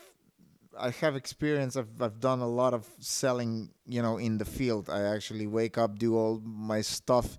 I 0.79 0.91
have 1.01 1.15
experience, 1.15 1.75
I've, 1.75 2.01
I've 2.01 2.19
done 2.19 2.39
a 2.39 2.47
lot 2.47 2.73
of 2.73 2.87
selling, 2.99 3.69
you 3.85 4.01
know, 4.01 4.17
in 4.17 4.37
the 4.37 4.45
field. 4.45 4.89
I 4.89 5.01
actually 5.03 5.47
wake 5.47 5.77
up, 5.77 5.99
do 5.99 6.15
all 6.15 6.41
my 6.43 6.81
stuff, 6.81 7.37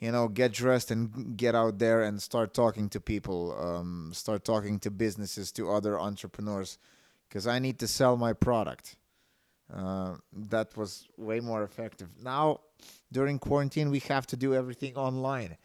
you 0.00 0.10
know, 0.10 0.28
get 0.28 0.52
dressed 0.52 0.90
and 0.90 1.36
get 1.36 1.54
out 1.54 1.78
there 1.78 2.02
and 2.02 2.20
start 2.20 2.54
talking 2.54 2.88
to 2.90 3.00
people, 3.00 3.56
um, 3.58 4.10
start 4.12 4.44
talking 4.44 4.78
to 4.80 4.90
businesses, 4.90 5.52
to 5.52 5.70
other 5.70 5.98
entrepreneurs, 5.98 6.78
because 7.28 7.46
I 7.46 7.58
need 7.58 7.78
to 7.78 7.86
sell 7.86 8.16
my 8.16 8.32
product. 8.32 8.96
Uh, 9.72 10.16
that 10.32 10.76
was 10.76 11.06
way 11.16 11.40
more 11.40 11.62
effective. 11.62 12.08
Now, 12.22 12.60
during 13.10 13.38
quarantine, 13.38 13.90
we 13.90 14.00
have 14.00 14.26
to 14.26 14.36
do 14.36 14.54
everything 14.54 14.96
online. 14.96 15.56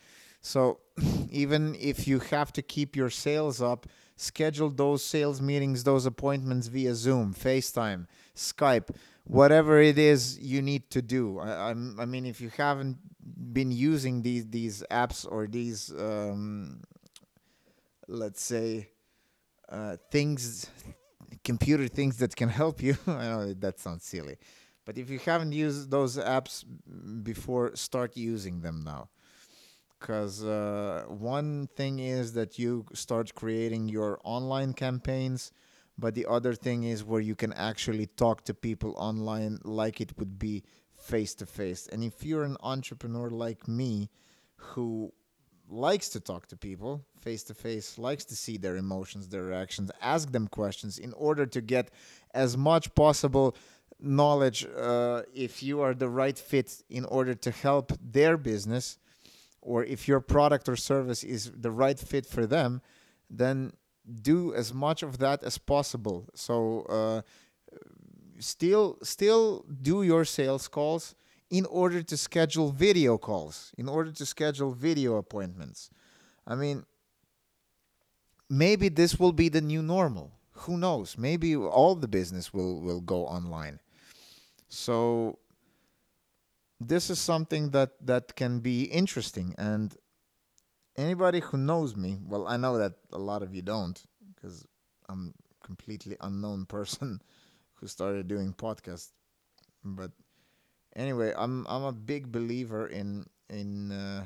So, 0.41 0.79
even 1.31 1.75
if 1.75 2.07
you 2.07 2.19
have 2.19 2.53
to 2.53 2.61
keep 2.61 2.95
your 2.95 3.09
sales 3.09 3.61
up, 3.61 3.87
schedule 4.17 4.69
those 4.69 5.03
sales 5.03 5.41
meetings, 5.41 5.83
those 5.83 6.05
appointments 6.05 6.67
via 6.67 6.93
Zoom, 6.93 7.33
FaceTime, 7.33 8.07
Skype, 8.35 8.89
whatever 9.23 9.79
it 9.79 9.97
is 9.97 10.37
you 10.39 10.61
need 10.61 10.89
to 10.89 11.01
do. 11.01 11.39
I, 11.39 11.69
I 11.69 11.73
mean, 11.73 12.25
if 12.25 12.41
you 12.41 12.51
haven't 12.57 12.97
been 13.53 13.71
using 13.71 14.21
these 14.21 14.45
these 14.47 14.83
apps 14.91 15.25
or 15.29 15.47
these, 15.47 15.91
um, 15.97 16.81
let's 18.07 18.41
say, 18.41 18.89
uh, 19.69 19.97
things 20.11 20.69
computer 21.43 21.87
things 21.87 22.17
that 22.17 22.35
can 22.35 22.49
help 22.49 22.81
you. 22.81 22.97
I 23.07 23.25
know 23.29 23.53
that 23.53 23.79
sounds 23.79 24.03
silly, 24.03 24.37
but 24.85 24.97
if 24.97 25.09
you 25.09 25.19
haven't 25.19 25.53
used 25.53 25.91
those 25.91 26.17
apps 26.17 26.65
before, 27.23 27.75
start 27.75 28.17
using 28.17 28.61
them 28.61 28.81
now. 28.83 29.09
Because 29.99 30.43
uh, 30.43 31.05
one 31.07 31.67
thing 31.75 31.99
is 31.99 32.33
that 32.33 32.59
you 32.59 32.85
start 32.93 33.33
creating 33.33 33.89
your 33.89 34.19
online 34.23 34.73
campaigns, 34.73 35.51
but 35.97 36.13
the 36.13 36.27
other 36.27 36.53
thing 36.53 36.83
is 36.83 37.03
where 37.03 37.21
you 37.21 37.35
can 37.35 37.51
actually 37.53 38.05
talk 38.05 38.43
to 38.45 38.53
people 38.53 38.93
online 38.97 39.59
like 39.63 39.99
it 39.99 40.17
would 40.19 40.37
be 40.37 40.63
face 40.95 41.33
to 41.35 41.45
face. 41.45 41.87
And 41.91 42.03
if 42.03 42.23
you're 42.23 42.43
an 42.43 42.57
entrepreneur 42.61 43.29
like 43.29 43.67
me 43.67 44.09
who 44.57 45.11
likes 45.69 46.09
to 46.09 46.19
talk 46.19 46.47
to 46.47 46.57
people 46.57 47.05
face 47.19 47.43
to 47.43 47.53
face, 47.53 47.97
likes 47.97 48.23
to 48.25 48.35
see 48.35 48.57
their 48.57 48.77
emotions, 48.77 49.27
their 49.27 49.43
reactions, 49.43 49.91
ask 50.01 50.31
them 50.31 50.47
questions 50.47 50.97
in 50.97 51.13
order 51.13 51.45
to 51.45 51.61
get 51.61 51.91
as 52.33 52.55
much 52.55 52.93
possible 52.95 53.55
knowledge 53.99 54.65
uh, 54.77 55.23
if 55.33 55.63
you 55.63 55.81
are 55.81 55.93
the 55.93 56.07
right 56.07 56.37
fit 56.37 56.83
in 56.89 57.03
order 57.05 57.33
to 57.33 57.51
help 57.51 57.91
their 58.01 58.37
business 58.37 58.97
or 59.67 59.83
if 59.83 60.07
your 60.07 60.21
product 60.21 60.69
or 60.69 60.77
service 60.77 61.23
is 61.23 61.51
the 61.51 61.71
right 61.71 61.99
fit 61.99 62.25
for 62.25 62.47
them, 62.47 62.81
then 63.29 63.73
do 64.21 64.53
as 64.53 64.73
much 64.73 65.03
of 65.03 65.17
that 65.17 65.43
as 65.43 65.57
possible. 65.57 66.25
So 66.33 66.83
uh, 66.83 67.21
still 68.39 68.97
still 69.03 69.65
do 69.81 70.03
your 70.03 70.23
sales 70.23 70.67
calls 70.69 71.15
in 71.49 71.65
order 71.65 72.01
to 72.01 72.15
schedule 72.15 72.71
video 72.71 73.17
calls, 73.17 73.73
in 73.77 73.89
order 73.89 74.11
to 74.11 74.25
schedule 74.25 74.71
video 74.71 75.17
appointments. 75.17 75.89
I 76.45 76.55
mean, 76.55 76.85
maybe 78.49 78.89
this 78.89 79.19
will 79.19 79.33
be 79.33 79.49
the 79.49 79.61
new 79.61 79.81
normal. 79.81 80.31
Who 80.63 80.77
knows? 80.77 81.17
Maybe 81.17 81.55
all 81.55 81.95
the 81.95 82.07
business 82.07 82.53
will, 82.53 82.81
will 82.81 83.01
go 83.01 83.25
online. 83.25 83.79
So 84.69 85.39
this 86.79 87.09
is 87.09 87.19
something 87.19 87.71
that, 87.71 87.91
that 88.05 88.35
can 88.35 88.59
be 88.59 88.83
interesting. 88.83 89.55
And 89.57 89.95
anybody 90.97 91.39
who 91.39 91.57
knows 91.57 91.95
me, 91.95 92.17
well, 92.25 92.47
I 92.47 92.57
know 92.57 92.77
that 92.77 92.93
a 93.11 93.17
lot 93.17 93.43
of 93.43 93.53
you 93.53 93.61
don't, 93.61 94.01
because 94.35 94.65
I'm 95.09 95.33
a 95.61 95.65
completely 95.65 96.17
unknown 96.21 96.65
person 96.77 97.21
who 97.75 97.87
started 97.87 98.27
doing 98.27 98.53
podcasts. 98.53 99.11
But 99.83 100.11
anyway, 100.95 101.33
I'm 101.37 101.65
I'm 101.69 101.83
a 101.83 101.93
big 101.93 102.31
believer 102.31 102.87
in 102.87 103.25
in 103.49 103.91
uh, 103.91 104.25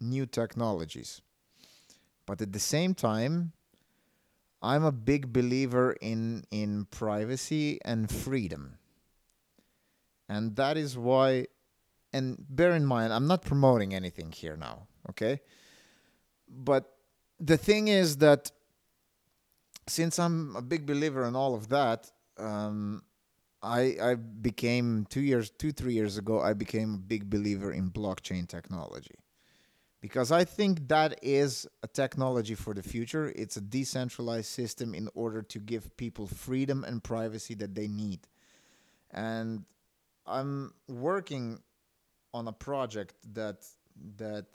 new 0.00 0.26
technologies, 0.26 1.20
but 2.26 2.40
at 2.40 2.52
the 2.52 2.58
same 2.58 2.94
time, 2.94 3.52
I'm 4.62 4.82
a 4.84 4.92
big 4.92 5.32
believer 5.32 5.92
in 6.00 6.44
in 6.50 6.86
privacy 6.86 7.78
and 7.84 8.10
freedom, 8.10 8.78
and 10.28 10.56
that 10.56 10.76
is 10.76 10.96
why. 10.98 11.46
And 12.14 12.36
bear 12.48 12.72
in 12.80 12.86
mind, 12.86 13.12
I'm 13.12 13.26
not 13.26 13.42
promoting 13.42 13.92
anything 13.92 14.30
here 14.30 14.56
now, 14.56 14.86
okay? 15.10 15.40
But 16.48 16.84
the 17.40 17.56
thing 17.56 17.88
is 17.88 18.18
that 18.18 18.52
since 19.88 20.20
I'm 20.20 20.54
a 20.54 20.62
big 20.62 20.86
believer 20.86 21.24
in 21.24 21.34
all 21.34 21.54
of 21.54 21.68
that, 21.70 22.00
um, 22.38 23.02
I 23.64 23.96
I 24.00 24.14
became 24.14 25.06
two 25.10 25.22
years 25.30 25.50
two 25.50 25.72
three 25.72 25.94
years 25.94 26.14
ago 26.22 26.40
I 26.40 26.52
became 26.52 26.94
a 26.94 26.98
big 26.98 27.28
believer 27.28 27.72
in 27.72 27.90
blockchain 27.90 28.46
technology 28.46 29.18
because 30.00 30.30
I 30.30 30.44
think 30.44 30.86
that 30.88 31.18
is 31.22 31.66
a 31.82 31.88
technology 31.88 32.54
for 32.54 32.74
the 32.74 32.82
future. 32.82 33.32
It's 33.34 33.56
a 33.56 33.60
decentralized 33.78 34.50
system 34.60 34.94
in 34.94 35.08
order 35.14 35.42
to 35.42 35.58
give 35.58 35.96
people 35.96 36.26
freedom 36.26 36.84
and 36.84 37.02
privacy 37.02 37.54
that 37.54 37.74
they 37.74 37.88
need. 37.88 38.20
And 39.10 39.64
I'm 40.26 40.74
working 40.86 41.62
on 42.34 42.48
a 42.48 42.52
project 42.52 43.14
that 43.32 43.64
that 44.16 44.46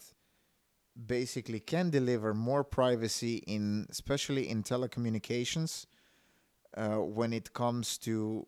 basically 1.07 1.61
can 1.61 1.89
deliver 1.89 2.33
more 2.33 2.63
privacy 2.63 3.37
in 3.47 3.87
especially 3.89 4.49
in 4.49 4.61
telecommunications 4.61 5.85
uh, 6.77 6.97
when 6.97 7.31
it 7.33 7.53
comes 7.53 7.97
to 7.97 8.45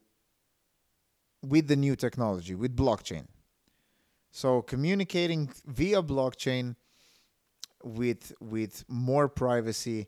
with 1.44 1.68
the 1.68 1.76
new 1.76 1.96
technology, 1.96 2.54
with 2.54 2.76
blockchain. 2.76 3.26
So 4.32 4.62
communicating 4.62 5.50
via 5.66 6.04
blockchain 6.04 6.76
with 7.84 8.34
with 8.40 8.84
more 8.88 9.28
privacy 9.28 10.08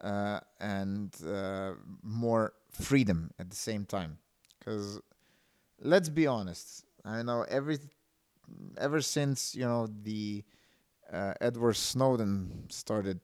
uh, 0.00 0.40
and 0.60 1.14
uh, 1.26 1.72
more 2.02 2.52
freedom 2.70 3.30
at 3.38 3.48
the 3.50 3.56
same 3.56 3.84
time. 3.84 4.18
Because 4.58 5.00
let's 5.80 6.08
be 6.08 6.26
honest, 6.26 6.84
I 7.04 7.22
know 7.22 7.46
every 7.48 7.78
ever 8.78 9.00
since 9.00 9.54
you 9.54 9.64
know 9.64 9.88
the 10.02 10.44
uh, 11.12 11.34
Edward 11.40 11.76
Snowden 11.76 12.64
started 12.68 13.20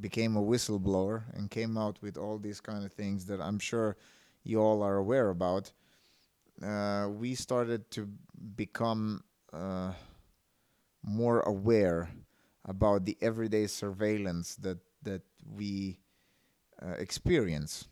became 0.00 0.36
a 0.36 0.42
whistleblower 0.42 1.22
and 1.34 1.50
came 1.50 1.78
out 1.78 1.98
with 2.02 2.16
all 2.16 2.38
these 2.38 2.60
kind 2.60 2.84
of 2.84 2.92
things 2.92 3.26
that 3.26 3.40
I'm 3.40 3.58
sure 3.58 3.96
you 4.42 4.60
all 4.60 4.82
are 4.82 4.96
aware 4.96 5.30
about 5.30 5.72
uh, 6.62 7.08
we 7.10 7.34
started 7.34 7.90
to 7.92 8.08
become 8.56 9.22
uh, 9.52 9.92
more 11.02 11.40
aware 11.40 12.10
about 12.64 13.04
the 13.04 13.16
everyday 13.20 13.66
surveillance 13.66 14.56
that 14.56 14.78
that 15.02 15.22
we 15.46 15.98
uh, 16.82 16.92
experience, 16.98 17.88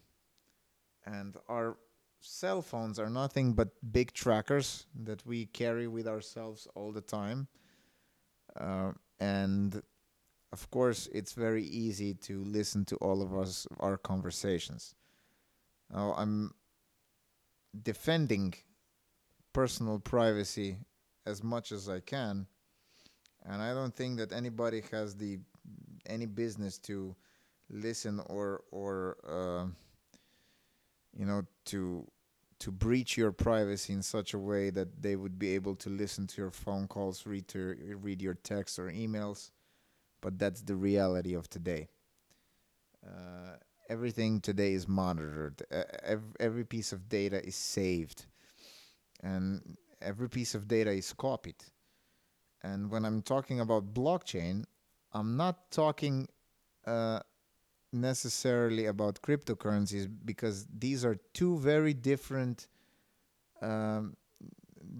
and 1.04 1.36
our 1.48 1.76
cell 2.22 2.62
phones 2.62 2.98
are 2.98 3.10
nothing 3.10 3.52
but 3.52 3.68
big 3.92 4.12
trackers 4.12 4.86
that 5.04 5.24
we 5.26 5.46
carry 5.46 5.86
with 5.86 6.06
ourselves 6.06 6.68
all 6.74 6.92
the 6.92 7.00
time, 7.00 7.48
uh, 8.56 8.92
and 9.20 9.82
of 10.52 10.70
course, 10.70 11.08
it's 11.12 11.32
very 11.32 11.64
easy 11.64 12.14
to 12.14 12.44
listen 12.44 12.84
to 12.86 12.96
all 12.96 13.22
of 13.22 13.34
us 13.34 13.66
our 13.80 13.96
conversations. 13.96 14.94
Now, 15.90 16.14
I'm 16.16 16.52
defending 17.82 18.54
personal 19.52 19.98
privacy 19.98 20.76
as 21.26 21.42
much 21.42 21.72
as 21.72 21.88
I 21.88 22.00
can. 22.00 22.46
And 23.44 23.60
I 23.62 23.74
don't 23.74 23.94
think 23.94 24.18
that 24.18 24.32
anybody 24.32 24.82
has 24.92 25.14
the 25.16 25.38
any 26.06 26.26
business 26.26 26.78
to 26.78 27.14
listen 27.70 28.20
or 28.26 28.62
or 28.70 29.16
uh, 29.28 29.66
you 31.16 31.26
know 31.26 31.42
to 31.66 32.06
to 32.62 32.70
breach 32.70 33.16
your 33.16 33.32
privacy 33.32 33.92
in 33.92 34.02
such 34.02 34.34
a 34.34 34.38
way 34.38 34.70
that 34.70 35.02
they 35.02 35.16
would 35.16 35.36
be 35.36 35.52
able 35.56 35.74
to 35.74 35.90
listen 35.90 36.28
to 36.28 36.40
your 36.40 36.52
phone 36.52 36.86
calls, 36.86 37.26
read 37.26 37.48
to 37.48 37.74
read 38.00 38.22
your 38.22 38.34
texts 38.34 38.78
or 38.78 38.88
emails. 38.88 39.50
But 40.20 40.38
that's 40.38 40.62
the 40.62 40.76
reality 40.76 41.34
of 41.34 41.50
today. 41.50 41.88
Uh, 43.04 43.56
everything 43.88 44.40
today 44.40 44.74
is 44.74 44.86
monitored. 44.86 45.60
Uh, 45.72 45.82
every, 46.04 46.30
every 46.38 46.64
piece 46.64 46.92
of 46.92 47.08
data 47.08 47.44
is 47.44 47.56
saved, 47.56 48.26
and 49.20 49.76
every 50.00 50.28
piece 50.30 50.54
of 50.54 50.68
data 50.68 50.92
is 50.92 51.12
copied. 51.12 51.64
And 52.62 52.92
when 52.92 53.04
I'm 53.04 53.22
talking 53.22 53.58
about 53.58 53.92
blockchain, 53.92 54.66
I'm 55.12 55.36
not 55.36 55.72
talking 55.72 56.28
uh, 56.86 57.18
necessarily 57.92 58.86
about 58.86 59.20
cryptocurrencies 59.22 60.08
because 60.24 60.66
these 60.76 61.04
are 61.04 61.16
two 61.34 61.58
very 61.58 61.94
different 61.94 62.66
um, 63.60 64.16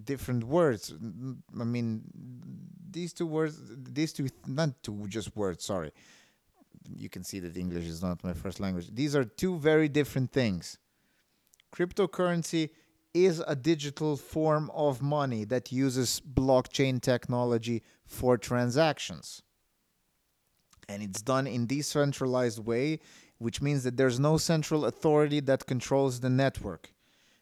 different 0.05 0.45
words. 0.45 0.95
I 1.61 1.65
mean, 1.65 2.03
these 2.91 3.13
two 3.13 3.27
words, 3.27 3.59
these 3.69 4.13
two, 4.13 4.29
not 4.47 4.83
two 4.83 5.07
just 5.09 5.35
words. 5.37 5.65
Sorry, 5.65 5.91
you 6.97 7.09
can 7.09 7.25
see 7.25 7.41
that 7.41 7.57
English 7.57 7.87
is 7.87 8.03
not 8.03 8.23
my 8.23 8.33
first 8.33 8.61
language. 8.61 8.89
These 8.93 9.17
are 9.17 9.25
two 9.25 9.59
very 9.59 9.89
different 9.89 10.33
things. 10.33 10.79
Cryptocurrency 11.75 12.71
is 13.15 13.43
a 13.47 13.57
digital 13.57 14.17
form 14.17 14.71
of 14.75 15.03
money 15.03 15.45
that 15.45 15.73
uses 15.73 16.21
blockchain 16.21 17.01
technology 17.01 17.83
for 18.07 18.39
transactions. 18.39 19.43
And 20.93 21.03
it's 21.03 21.23
done 21.23 21.47
in 21.47 21.67
decentralized 21.67 22.59
way, 22.67 23.01
which 23.39 23.63
means 23.63 23.83
that 23.85 23.97
there's 23.97 24.21
no 24.21 24.37
central 24.37 24.85
authority 24.85 25.41
that 25.41 25.67
controls 25.67 26.21
the 26.21 26.29
network. 26.29 26.93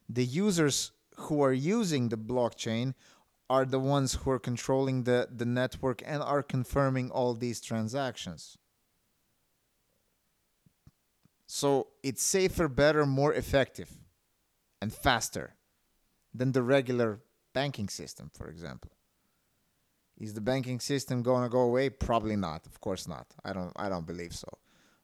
The 0.09 0.25
users 0.25 0.93
who 1.17 1.43
are 1.43 1.53
using 1.53 2.09
the 2.09 2.17
blockchain 2.17 2.95
are 3.49 3.65
the 3.65 3.81
ones 3.81 4.15
who 4.15 4.31
are 4.31 4.39
controlling 4.39 5.03
the, 5.03 5.29
the 5.35 5.45
network 5.45 6.01
and 6.07 6.23
are 6.23 6.45
confirming 6.45 7.11
all 7.11 7.35
these 7.35 7.61
transactions. 7.61 8.57
So 11.49 11.89
it's 12.05 12.23
safer, 12.23 12.69
better, 12.69 13.05
more 13.05 13.35
effective, 13.35 13.91
and 14.81 14.93
faster 14.93 15.57
than 16.33 16.53
the 16.53 16.63
regular 16.63 17.19
banking 17.53 17.89
system, 17.89 18.31
for 18.33 18.47
example. 18.47 18.93
Is 20.21 20.35
the 20.35 20.41
banking 20.43 20.81
system 20.81 21.23
going 21.23 21.43
to 21.43 21.49
go 21.49 21.61
away? 21.61 21.89
Probably 21.89 22.37
not. 22.37 22.67
Of 22.67 22.81
course 22.81 23.09
not. 23.09 23.27
I 23.43 23.53
don't. 23.55 23.73
I 23.75 23.89
don't 23.89 24.07
believe 24.07 24.35
so. 24.35 24.49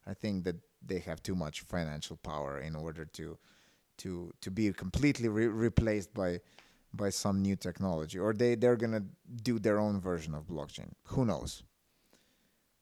I 0.07 0.15
think 0.15 0.45
that 0.45 0.57
they 0.87 0.99
have 1.01 1.23
too 1.23 1.35
much 1.35 1.63
financial 1.63 2.17
power 2.17 2.61
in 2.61 2.77
order 2.77 3.07
to 3.07 3.39
to 3.99 4.33
to 4.43 4.51
be 4.51 4.71
completely 4.73 5.29
re- 5.29 5.47
replaced 5.47 6.13
by 6.13 6.41
by 6.93 7.09
some 7.11 7.41
new 7.41 7.57
technology, 7.57 8.19
or 8.19 8.35
they 8.35 8.55
they're 8.55 8.77
gonna 8.77 9.05
do 9.43 9.59
their 9.59 9.79
own 9.79 10.01
version 10.01 10.35
of 10.35 10.47
blockchain. 10.47 10.93
Who 11.05 11.25
knows? 11.25 11.63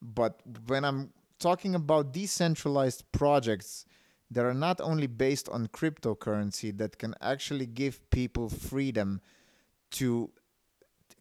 But 0.03 0.41
when 0.67 0.85
I'm 0.85 1.13
talking 1.39 1.75
about 1.75 2.13
decentralized 2.13 3.05
projects 3.13 3.87
that 4.31 4.45
are 4.45 4.55
not 4.55 4.81
only 4.81 5.07
based 5.07 5.49
on 5.49 5.69
cryptocurrency 5.69 6.77
that 6.79 6.99
can 6.99 7.15
actually 7.21 7.67
give 7.67 8.11
people 8.11 8.49
freedom 8.49 9.21
to 9.93 10.31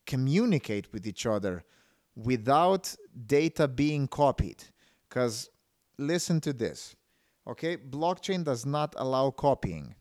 communicate 0.06 0.92
with 0.94 1.06
each 1.08 1.26
other 1.26 1.64
without 2.16 2.96
data 3.26 3.68
being 3.68 4.08
copied. 4.08 4.64
Because 5.10 5.50
listen 5.98 6.42
to 6.42 6.54
this 6.54 6.96
okay? 7.48 7.78
Blockchain 7.78 8.44
does 8.44 8.66
not 8.66 8.94
allow 8.98 9.32
copying. 9.32 9.96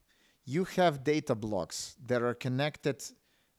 You 0.45 0.65
have 0.65 1.05
data 1.05 1.35
blocks 1.35 1.97
that 2.07 2.23
are 2.23 2.35
connected 2.35 3.03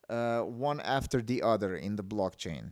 uh, 0.10 0.42
one 0.42 0.82
after 0.82 1.22
the 1.22 1.42
other 1.42 1.76
in 1.76 1.96
the 1.96 2.04
blockchain. 2.04 2.72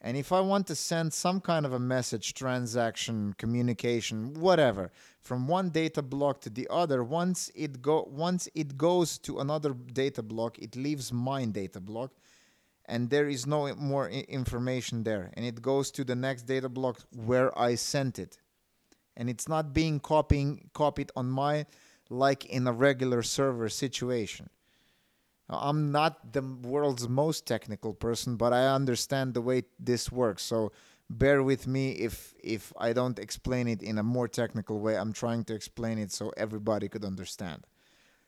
And 0.00 0.16
if 0.16 0.30
I 0.30 0.40
want 0.40 0.68
to 0.68 0.76
send 0.76 1.12
some 1.12 1.40
kind 1.40 1.66
of 1.66 1.72
a 1.72 1.80
message, 1.80 2.34
transaction, 2.34 3.34
communication, 3.36 4.32
whatever, 4.34 4.92
from 5.20 5.48
one 5.48 5.70
data 5.70 6.02
block 6.02 6.40
to 6.42 6.50
the 6.50 6.68
other, 6.70 7.02
once 7.02 7.50
it 7.56 7.82
go 7.82 8.06
once 8.08 8.48
it 8.54 8.78
goes 8.78 9.18
to 9.18 9.40
another 9.40 9.74
data 9.74 10.22
block, 10.22 10.56
it 10.60 10.76
leaves 10.76 11.12
my 11.12 11.44
data 11.46 11.80
block, 11.80 12.12
and 12.88 13.10
there 13.10 13.28
is 13.28 13.46
no 13.46 13.72
more 13.76 14.08
information 14.08 15.04
there, 15.04 15.30
and 15.34 15.44
it 15.44 15.62
goes 15.62 15.90
to 15.92 16.04
the 16.04 16.16
next 16.16 16.42
data 16.42 16.68
block 16.68 17.00
where 17.14 17.56
I 17.56 17.76
sent 17.76 18.18
it, 18.18 18.38
and 19.16 19.28
it's 19.30 19.48
not 19.48 19.72
being 19.72 20.00
copying 20.00 20.70
copied 20.72 21.12
on 21.14 21.28
my 21.28 21.66
like 22.10 22.46
in 22.46 22.66
a 22.66 22.72
regular 22.72 23.22
server 23.22 23.68
situation. 23.68 24.48
I'm 25.50 25.92
not 25.92 26.32
the 26.32 26.42
world's 26.42 27.08
most 27.08 27.46
technical 27.46 27.94
person, 27.94 28.36
but 28.36 28.52
I 28.52 28.66
understand 28.74 29.34
the 29.34 29.40
way 29.40 29.62
this 29.78 30.12
works. 30.12 30.42
So 30.42 30.72
bear 31.08 31.42
with 31.42 31.66
me 31.66 31.92
if 31.92 32.34
if 32.42 32.72
I 32.78 32.92
don't 32.92 33.18
explain 33.18 33.68
it 33.68 33.82
in 33.82 33.98
a 33.98 34.02
more 34.02 34.28
technical 34.28 34.80
way. 34.80 34.96
I'm 34.96 35.12
trying 35.12 35.44
to 35.44 35.54
explain 35.54 35.98
it 35.98 36.12
so 36.12 36.32
everybody 36.36 36.88
could 36.88 37.04
understand. 37.04 37.66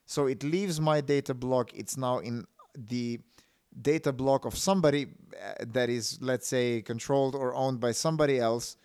So 0.07 0.27
it 0.27 0.43
leaves 0.43 0.81
my 0.81 1.01
data 1.01 1.35
block. 1.35 1.73
It's 1.75 1.97
now 1.97 2.19
in 2.19 2.47
the 2.75 3.21
data 3.81 4.13
block 4.13 4.45
of 4.45 4.57
somebody 4.57 5.07
uh, 5.07 5.65
that 5.73 5.89
is, 5.89 6.19
let's 6.21 6.49
say, 6.49 6.83
controlled 6.83 7.35
or 7.35 7.55
owned 7.55 7.81
by 7.81 7.93
somebody 7.93 8.39
else, 8.39 8.77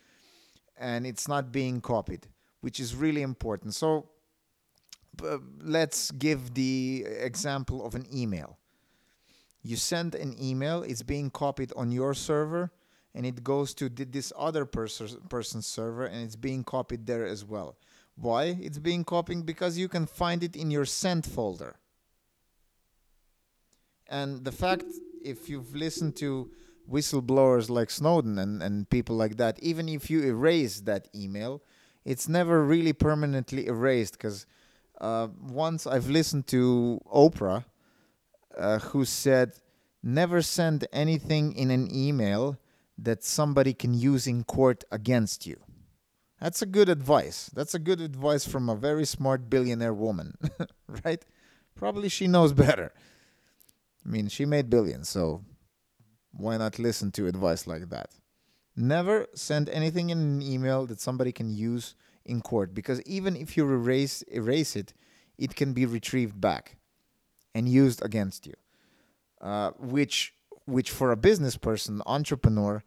and 0.77 1.05
it's 1.07 1.27
not 1.27 1.51
being 1.51 1.81
copied, 1.81 2.27
which 2.61 2.79
is 2.79 2.95
really 2.95 3.21
important. 3.21 3.73
So 3.73 4.09
let's 5.61 6.11
give 6.11 6.53
the 6.53 7.05
example 7.07 7.85
of 7.85 7.95
an 7.95 8.05
email. 8.13 8.57
You 9.63 9.77
send 9.77 10.13
an 10.13 10.35
email, 10.41 10.83
it's 10.83 11.01
being 11.01 11.29
copied 11.29 11.73
on 11.75 11.91
your 11.91 12.13
server, 12.13 12.71
and 13.15 13.25
it 13.25 13.43
goes 13.43 13.73
to 13.75 13.89
this 13.89 14.31
other 14.37 14.65
pers- 14.65 15.17
person's 15.29 15.65
server, 15.65 16.05
and 16.05 16.23
it's 16.23 16.35
being 16.35 16.63
copied 16.63 17.07
there 17.07 17.25
as 17.25 17.43
well. 17.43 17.77
Why? 18.15 18.57
It's 18.61 18.77
being 18.77 19.03
copied 19.03 19.45
because 19.45 19.77
you 19.77 19.87
can 19.87 20.05
find 20.05 20.43
it 20.43 20.55
in 20.55 20.69
your 20.69 20.85
sent 20.85 21.25
folder. 21.25 21.77
And 24.09 24.43
the 24.43 24.51
fact, 24.51 24.85
if 25.23 25.49
you've 25.49 25.75
listened 25.75 26.15
to 26.17 26.51
whistleblowers 26.89 27.69
like 27.69 27.89
Snowden 27.89 28.37
and, 28.37 28.61
and 28.61 28.89
people 28.89 29.15
like 29.15 29.37
that, 29.37 29.59
even 29.61 29.89
if 29.89 30.09
you 30.09 30.23
erase 30.23 30.81
that 30.81 31.07
email, 31.15 31.61
it's 32.03 32.29
never 32.29 32.63
really 32.63 32.93
permanently 32.93 33.65
erased 33.67 34.13
because 34.13 34.45
uh, 35.01 35.27
once 35.41 35.87
I've 35.87 36.07
listened 36.07 36.47
to 36.47 37.01
Oprah, 37.13 37.65
uh, 38.57 38.79
who 38.79 39.03
said, 39.03 39.59
"Never 40.03 40.41
send 40.41 40.87
anything 40.93 41.53
in 41.53 41.71
an 41.71 41.93
email 41.93 42.57
that 42.97 43.23
somebody 43.23 43.73
can 43.73 43.93
use 43.93 44.27
in 44.27 44.43
court 44.43 44.83
against 44.91 45.45
you." 45.45 45.57
That's 46.39 46.61
a 46.61 46.65
good 46.65 46.89
advice. 46.89 47.49
That's 47.53 47.73
a 47.73 47.79
good 47.79 47.99
advice 47.99 48.47
from 48.47 48.69
a 48.69 48.75
very 48.75 49.05
smart 49.05 49.49
billionaire 49.49 49.93
woman, 49.93 50.37
right? 51.03 51.25
Probably 51.75 52.07
she 52.07 52.27
knows 52.27 52.53
better. 52.53 52.93
I 54.05 54.09
mean, 54.09 54.27
she 54.27 54.45
made 54.45 54.69
billions, 54.69 55.09
so 55.09 55.43
why 56.31 56.57
not 56.57 56.79
listen 56.79 57.11
to 57.13 57.27
advice 57.27 57.65
like 57.65 57.89
that? 57.89 58.11
Never 58.75 59.27
send 59.33 59.69
anything 59.69 60.09
in 60.09 60.19
an 60.19 60.41
email 60.41 60.85
that 60.87 60.99
somebody 60.99 61.31
can 61.31 61.49
use 61.49 61.95
in 62.25 62.41
court 62.41 62.73
because 62.73 63.01
even 63.03 63.35
if 63.35 63.55
you 63.55 63.63
erase 63.65 64.21
erase 64.23 64.75
it, 64.75 64.93
it 65.37 65.55
can 65.55 65.73
be 65.73 65.85
retrieved 65.85 66.39
back 66.39 66.77
and 67.53 67.69
used 67.69 68.03
against 68.03 68.45
you. 68.45 68.53
Uh, 69.41 69.71
which 69.79 70.33
which 70.65 70.91
for 70.91 71.11
a 71.11 71.17
business 71.17 71.55
person, 71.57 72.01
entrepreneur, 72.05 72.83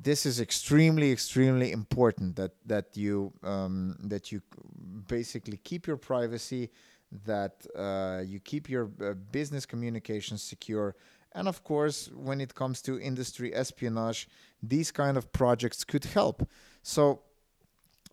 this 0.00 0.24
is 0.24 0.40
extremely 0.40 1.10
extremely 1.10 1.72
important 1.72 2.36
that 2.36 2.52
that 2.64 2.96
you 2.96 3.32
um, 3.42 3.96
that 4.04 4.32
you 4.32 4.40
basically 5.08 5.58
keep 5.58 5.86
your 5.86 5.96
privacy, 5.96 6.70
that 7.24 7.66
uh, 7.76 8.22
you 8.24 8.40
keep 8.40 8.68
your 8.68 8.90
uh, 9.00 9.14
business 9.32 9.66
communications 9.66 10.42
secure. 10.42 10.94
And 11.32 11.48
of 11.48 11.62
course, 11.62 12.10
when 12.14 12.40
it 12.40 12.54
comes 12.54 12.82
to 12.82 12.98
industry 13.00 13.54
espionage, 13.54 14.28
these 14.62 14.90
kind 14.90 15.16
of 15.16 15.32
projects 15.32 15.84
could 15.84 16.04
help. 16.04 16.48
So 16.82 17.20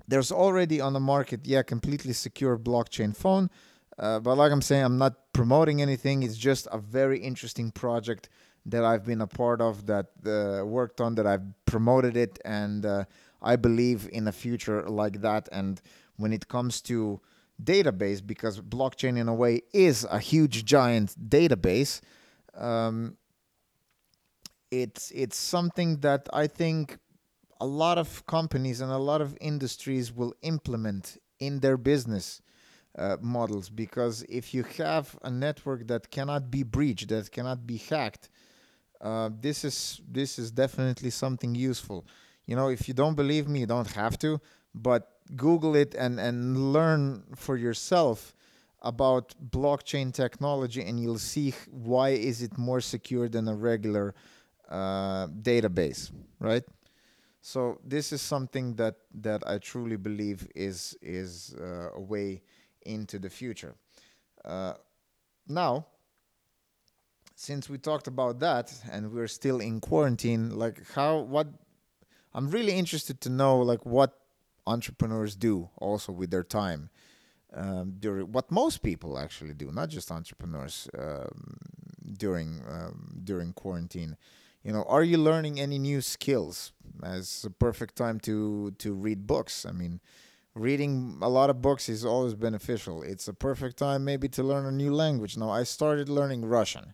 there's 0.07 0.31
already 0.31 0.81
on 0.81 0.93
the 0.93 0.99
market, 0.99 1.41
yeah, 1.45 1.63
completely 1.63 2.13
secure 2.13 2.57
blockchain 2.57 3.15
phone. 3.15 3.49
Uh, 3.97 4.19
but 4.19 4.35
like 4.35 4.51
I'm 4.51 4.61
saying, 4.61 4.83
I'm 4.83 4.97
not 4.97 5.33
promoting 5.33 5.81
anything. 5.81 6.23
It's 6.23 6.37
just 6.37 6.67
a 6.71 6.77
very 6.77 7.19
interesting 7.19 7.71
project 7.71 8.29
that 8.65 8.83
I've 8.83 9.05
been 9.05 9.21
a 9.21 9.27
part 9.27 9.61
of, 9.61 9.85
that 9.85 10.07
uh, 10.25 10.65
worked 10.65 10.99
on, 10.99 11.15
that 11.15 11.25
I've 11.25 11.43
promoted 11.65 12.17
it, 12.17 12.39
and 12.43 12.85
uh, 12.85 13.05
I 13.41 13.55
believe 13.55 14.09
in 14.11 14.27
a 14.27 14.31
future 14.31 14.83
like 14.89 15.21
that. 15.21 15.47
And 15.51 15.81
when 16.17 16.33
it 16.33 16.47
comes 16.47 16.81
to 16.81 17.21
database, 17.63 18.25
because 18.25 18.59
blockchain 18.61 19.17
in 19.17 19.27
a 19.27 19.33
way 19.33 19.61
is 19.73 20.05
a 20.09 20.19
huge 20.19 20.65
giant 20.65 21.15
database, 21.29 22.01
um, 22.55 23.17
it's 24.71 25.11
it's 25.11 25.37
something 25.37 25.99
that 25.99 26.27
I 26.33 26.47
think 26.47 26.97
a 27.61 27.65
lot 27.65 27.97
of 27.97 28.25
companies 28.25 28.81
and 28.81 28.91
a 28.91 28.97
lot 28.97 29.21
of 29.21 29.37
industries 29.39 30.11
will 30.11 30.33
implement 30.41 31.17
in 31.39 31.59
their 31.59 31.77
business 31.77 32.41
uh, 32.97 33.17
models 33.21 33.69
because 33.69 34.23
if 34.29 34.53
you 34.53 34.63
have 34.77 35.17
a 35.23 35.29
network 35.29 35.87
that 35.87 36.11
cannot 36.11 36.49
be 36.49 36.63
breached 36.63 37.09
that 37.09 37.31
cannot 37.31 37.65
be 37.65 37.77
hacked 37.77 38.29
uh, 39.01 39.29
this 39.41 39.63
is 39.63 40.01
this 40.09 40.39
is 40.39 40.51
definitely 40.51 41.09
something 41.09 41.53
useful. 41.53 42.05
You 42.45 42.55
know 42.55 42.69
if 42.69 42.87
you 42.87 42.93
don't 42.93 43.15
believe 43.15 43.47
me 43.47 43.59
you 43.61 43.65
don't 43.65 43.91
have 43.91 44.17
to 44.19 44.39
but 44.75 45.11
Google 45.35 45.75
it 45.75 45.95
and 45.95 46.19
and 46.19 46.73
learn 46.73 47.23
for 47.35 47.57
yourself 47.57 48.35
about 48.81 49.33
blockchain 49.49 50.13
technology, 50.13 50.83
and 50.83 50.99
you'll 50.99 51.17
see 51.17 51.53
why 51.71 52.09
is 52.09 52.41
it 52.41 52.57
more 52.57 52.81
secure 52.81 53.27
than 53.27 53.47
a 53.47 53.55
regular 53.55 54.13
uh, 54.69 55.27
database, 55.27 56.11
right? 56.39 56.63
So 57.41 57.79
this 57.83 58.11
is 58.11 58.21
something 58.21 58.75
that 58.75 58.95
that 59.21 59.47
I 59.47 59.57
truly 59.59 59.97
believe 59.97 60.47
is 60.55 60.95
is 61.01 61.55
uh, 61.59 61.89
a 61.95 62.01
way 62.01 62.41
into 62.85 63.17
the 63.17 63.29
future. 63.29 63.75
Uh, 64.43 64.73
now, 65.47 65.87
since 67.35 67.69
we 67.69 67.77
talked 67.77 68.07
about 68.07 68.39
that 68.39 68.73
and 68.91 69.11
we're 69.11 69.27
still 69.27 69.59
in 69.59 69.79
quarantine, 69.79 70.57
like 70.57 70.91
how 70.93 71.19
what 71.19 71.47
I'm 72.33 72.49
really 72.49 72.73
interested 72.73 73.21
to 73.21 73.29
know 73.29 73.59
like 73.59 73.85
what 73.85 74.24
entrepreneurs 74.67 75.35
do 75.35 75.69
also 75.77 76.11
with 76.11 76.31
their 76.31 76.43
time 76.43 76.89
um, 77.53 77.95
during 77.99 78.31
what 78.31 78.51
most 78.51 78.83
people 78.83 79.17
actually 79.17 79.53
do, 79.53 79.71
not 79.71 79.89
just 79.89 80.11
entrepreneurs 80.11 80.89
um, 80.97 81.57
during 82.17 82.61
um, 82.69 83.21
during 83.23 83.53
quarantine. 83.53 84.17
You 84.63 84.73
know, 84.73 84.83
are 84.83 85.03
you 85.03 85.17
learning 85.17 85.59
any 85.59 85.79
new 85.79 86.01
skills? 86.01 86.71
As 87.03 87.45
a 87.45 87.49
perfect 87.49 87.95
time 87.95 88.19
to 88.21 88.71
to 88.79 88.93
read 88.93 89.27
books. 89.27 89.65
I 89.65 89.71
mean, 89.71 89.99
reading 90.53 91.19
a 91.21 91.29
lot 91.29 91.49
of 91.49 91.61
books 91.61 91.89
is 91.89 92.05
always 92.05 92.33
beneficial. 92.33 93.03
It's 93.03 93.27
a 93.27 93.33
perfect 93.33 93.77
time 93.77 94.03
maybe 94.05 94.27
to 94.29 94.43
learn 94.43 94.65
a 94.65 94.71
new 94.71 94.93
language. 94.93 95.37
Now, 95.37 95.49
I 95.49 95.63
started 95.63 96.09
learning 96.09 96.45
Russian. 96.45 96.93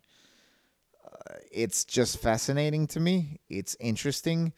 Uh, 1.05 1.35
it's 1.51 1.85
just 1.85 2.19
fascinating 2.19 2.87
to 2.87 2.99
me. 2.99 3.39
It's 3.49 3.75
interesting. 3.79 4.53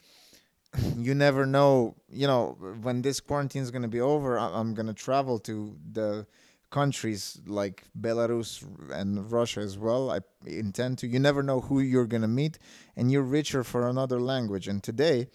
you 0.97 1.13
never 1.13 1.45
know, 1.45 1.95
you 2.09 2.27
know, 2.27 2.57
when 2.81 3.01
this 3.01 3.19
quarantine 3.19 3.61
is 3.61 3.71
going 3.71 3.81
to 3.83 3.87
be 3.87 4.01
over, 4.01 4.37
I'm 4.37 4.73
going 4.73 4.87
to 4.87 4.93
travel 4.93 5.39
to 5.39 5.75
the 5.91 6.25
countries 6.71 7.39
like 7.45 7.83
Belarus 7.99 8.65
and 8.91 9.31
Russia 9.31 9.59
as 9.59 9.77
well. 9.77 10.09
I 10.09 10.19
intend 10.45 10.97
to. 10.99 11.07
You 11.07 11.19
never 11.19 11.43
know 11.43 11.61
who 11.61 11.79
you're 11.79 12.07
going 12.07 12.23
to 12.23 12.27
meet, 12.27 12.57
and 12.95 13.11
you're 13.11 13.21
richer 13.21 13.63
for 13.63 13.87
another 13.87 14.19
language. 14.19 14.67
And 14.67 14.81
today, 14.81 15.27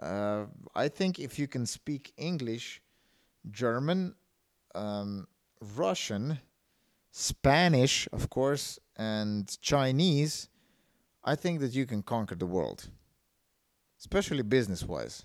uh, 0.00 0.46
I 0.74 0.88
think 0.88 1.18
if 1.18 1.38
you 1.38 1.46
can 1.46 1.66
speak 1.66 2.12
English, 2.16 2.80
German, 3.50 4.14
um, 4.74 5.28
Russian, 5.76 6.38
Spanish, 7.10 8.08
of 8.12 8.30
course, 8.30 8.78
and 8.96 9.60
Chinese, 9.60 10.48
I 11.24 11.34
think 11.36 11.60
that 11.60 11.74
you 11.74 11.86
can 11.86 12.02
conquer 12.02 12.34
the 12.34 12.46
world, 12.46 12.88
especially 14.04 14.42
business 14.42 14.82
wise. 14.84 15.24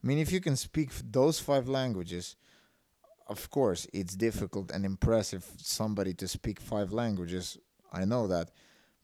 I 0.00 0.06
mean, 0.06 0.18
if 0.18 0.30
you 0.30 0.40
can 0.40 0.54
speak 0.54 0.90
those 1.10 1.40
five 1.40 1.66
languages, 1.68 2.36
of 3.26 3.50
course, 3.50 3.88
it's 3.92 4.14
difficult 4.14 4.70
and 4.70 4.84
impressive 4.84 5.44
somebody 5.56 6.14
to 6.14 6.28
speak 6.28 6.60
five 6.60 6.92
languages. 6.92 7.58
I 7.92 8.04
know 8.04 8.28
that. 8.28 8.52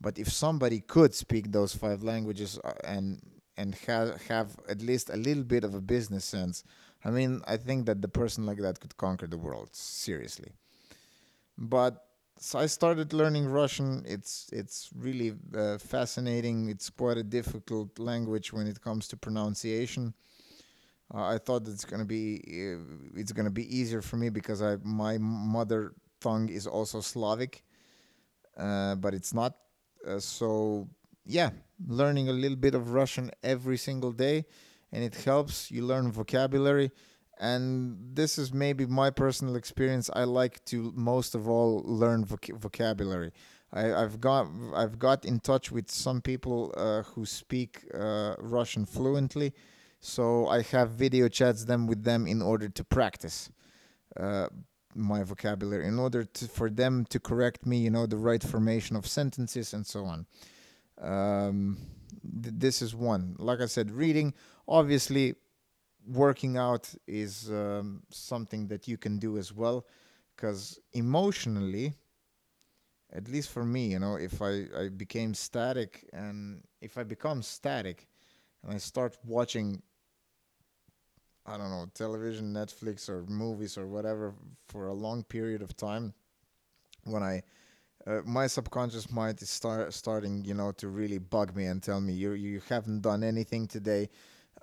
But 0.00 0.16
if 0.16 0.28
somebody 0.30 0.78
could 0.80 1.12
speak 1.12 1.50
those 1.50 1.74
five 1.74 2.04
languages 2.04 2.60
uh, 2.62 2.74
and 2.84 3.20
and 3.56 3.74
have 3.86 4.22
have 4.28 4.48
at 4.68 4.80
least 4.80 5.10
a 5.10 5.16
little 5.16 5.44
bit 5.54 5.64
of 5.64 5.74
a 5.74 5.80
business 5.80 6.24
sense, 6.24 6.62
I 7.04 7.10
mean, 7.10 7.42
I 7.46 7.56
think 7.56 7.86
that 7.86 8.00
the 8.00 8.12
person 8.20 8.46
like 8.46 8.60
that 8.60 8.78
could 8.80 8.96
conquer 8.96 9.26
the 9.26 9.42
world 9.46 9.70
seriously. 9.72 10.52
But 11.58 11.92
so 12.44 12.58
I 12.58 12.66
started 12.66 13.14
learning 13.14 13.46
Russian. 13.46 14.04
It's 14.06 14.50
it's 14.52 14.90
really 14.94 15.32
uh, 15.56 15.78
fascinating. 15.78 16.68
It's 16.68 16.90
quite 16.90 17.16
a 17.16 17.22
difficult 17.22 17.98
language 17.98 18.52
when 18.52 18.66
it 18.66 18.82
comes 18.82 19.08
to 19.08 19.16
pronunciation. 19.16 20.12
Uh, 21.12 21.24
I 21.24 21.38
thought 21.38 21.66
it's 21.66 21.86
gonna 21.86 22.04
be 22.04 22.42
uh, 22.46 22.84
it's 23.16 23.32
gonna 23.32 23.56
be 23.62 23.64
easier 23.74 24.02
for 24.02 24.16
me 24.16 24.28
because 24.28 24.60
I 24.60 24.76
my 24.82 25.16
mother 25.16 25.94
tongue 26.20 26.50
is 26.50 26.66
also 26.66 27.00
Slavic, 27.00 27.64
uh, 28.58 28.96
but 28.96 29.14
it's 29.14 29.32
not. 29.32 29.56
Uh, 30.06 30.18
so 30.18 30.86
yeah, 31.24 31.48
learning 31.88 32.28
a 32.28 32.32
little 32.32 32.58
bit 32.58 32.74
of 32.74 32.92
Russian 32.92 33.30
every 33.42 33.78
single 33.78 34.12
day 34.12 34.44
and 34.92 35.02
it 35.02 35.14
helps 35.14 35.70
you 35.70 35.82
learn 35.82 36.12
vocabulary 36.12 36.90
and 37.40 37.96
this 38.14 38.38
is 38.38 38.52
maybe 38.52 38.86
my 38.86 39.10
personal 39.10 39.56
experience. 39.56 40.10
I 40.12 40.24
like 40.24 40.64
to 40.66 40.92
most 40.94 41.34
of 41.34 41.48
all 41.48 41.82
learn 41.84 42.24
voc- 42.24 42.56
vocabulary. 42.58 43.32
I, 43.72 43.82
have 43.86 44.20
got 44.20 44.46
i've 44.76 45.00
got 45.00 45.24
in 45.24 45.40
touch 45.40 45.72
with 45.72 45.90
some 45.90 46.20
people 46.20 46.72
uh, 46.76 47.02
who 47.02 47.26
speak 47.26 47.84
uh, 47.92 48.34
russian 48.38 48.86
fluently. 48.86 49.52
So 50.00 50.46
i 50.48 50.62
have 50.62 50.90
video 50.90 51.28
chats 51.28 51.64
them 51.64 51.86
with 51.86 52.04
them 52.04 52.26
in 52.26 52.40
order 52.40 52.68
to 52.68 52.84
practice 52.84 53.50
uh, 54.16 54.46
my 54.94 55.24
vocabulary 55.24 55.88
in 55.88 55.98
order 55.98 56.24
to, 56.24 56.46
for 56.46 56.70
them 56.70 57.04
to 57.06 57.18
correct 57.18 57.66
me 57.66 57.78
you 57.78 57.90
know 57.90 58.06
the 58.06 58.16
right 58.16 58.44
formation 58.44 58.94
of 58.94 59.06
sentences 59.06 59.74
and 59.74 59.84
so 59.86 60.04
on. 60.04 60.26
Um, 61.00 61.78
th- 62.42 62.54
this 62.56 62.80
is 62.80 62.94
one. 62.94 63.34
Like 63.40 63.60
i 63.60 63.66
said 63.66 63.90
reading 63.90 64.34
obviously 64.68 65.34
working 66.06 66.56
out 66.56 66.92
is 67.06 67.50
um, 67.50 68.02
something 68.10 68.66
that 68.68 68.86
you 68.88 68.96
can 68.96 69.18
do 69.18 69.38
as 69.38 69.52
well 69.52 69.86
because 70.36 70.78
emotionally 70.92 71.94
at 73.12 73.28
least 73.28 73.50
for 73.50 73.64
me 73.64 73.86
you 73.88 73.98
know 73.98 74.16
if 74.16 74.42
I, 74.42 74.64
I 74.76 74.88
became 74.88 75.34
static 75.34 76.08
and 76.12 76.62
if 76.80 76.98
i 76.98 77.02
become 77.02 77.42
static 77.42 78.08
and 78.62 78.74
i 78.74 78.78
start 78.78 79.16
watching 79.24 79.82
i 81.46 81.56
don't 81.56 81.70
know 81.70 81.86
television 81.94 82.52
netflix 82.52 83.08
or 83.08 83.24
movies 83.26 83.78
or 83.78 83.86
whatever 83.86 84.34
for 84.68 84.88
a 84.88 84.92
long 84.92 85.22
period 85.22 85.62
of 85.62 85.76
time 85.76 86.12
when 87.04 87.22
i 87.22 87.42
uh, 88.06 88.20
my 88.26 88.46
subconscious 88.46 89.10
mind 89.10 89.40
is 89.40 89.48
start 89.48 89.92
starting 89.94 90.44
you 90.44 90.54
know 90.54 90.72
to 90.72 90.88
really 90.88 91.18
bug 91.18 91.54
me 91.56 91.66
and 91.66 91.82
tell 91.82 92.00
me 92.00 92.12
you 92.12 92.32
you 92.32 92.60
haven't 92.68 93.00
done 93.00 93.22
anything 93.22 93.66
today 93.66 94.08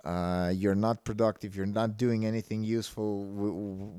uh, 0.04 0.50
you're 0.54 0.74
not 0.74 1.04
productive. 1.04 1.54
You're 1.54 1.66
not 1.66 1.96
doing 1.96 2.26
anything 2.26 2.64
useful 2.64 3.24
w- 3.34 3.52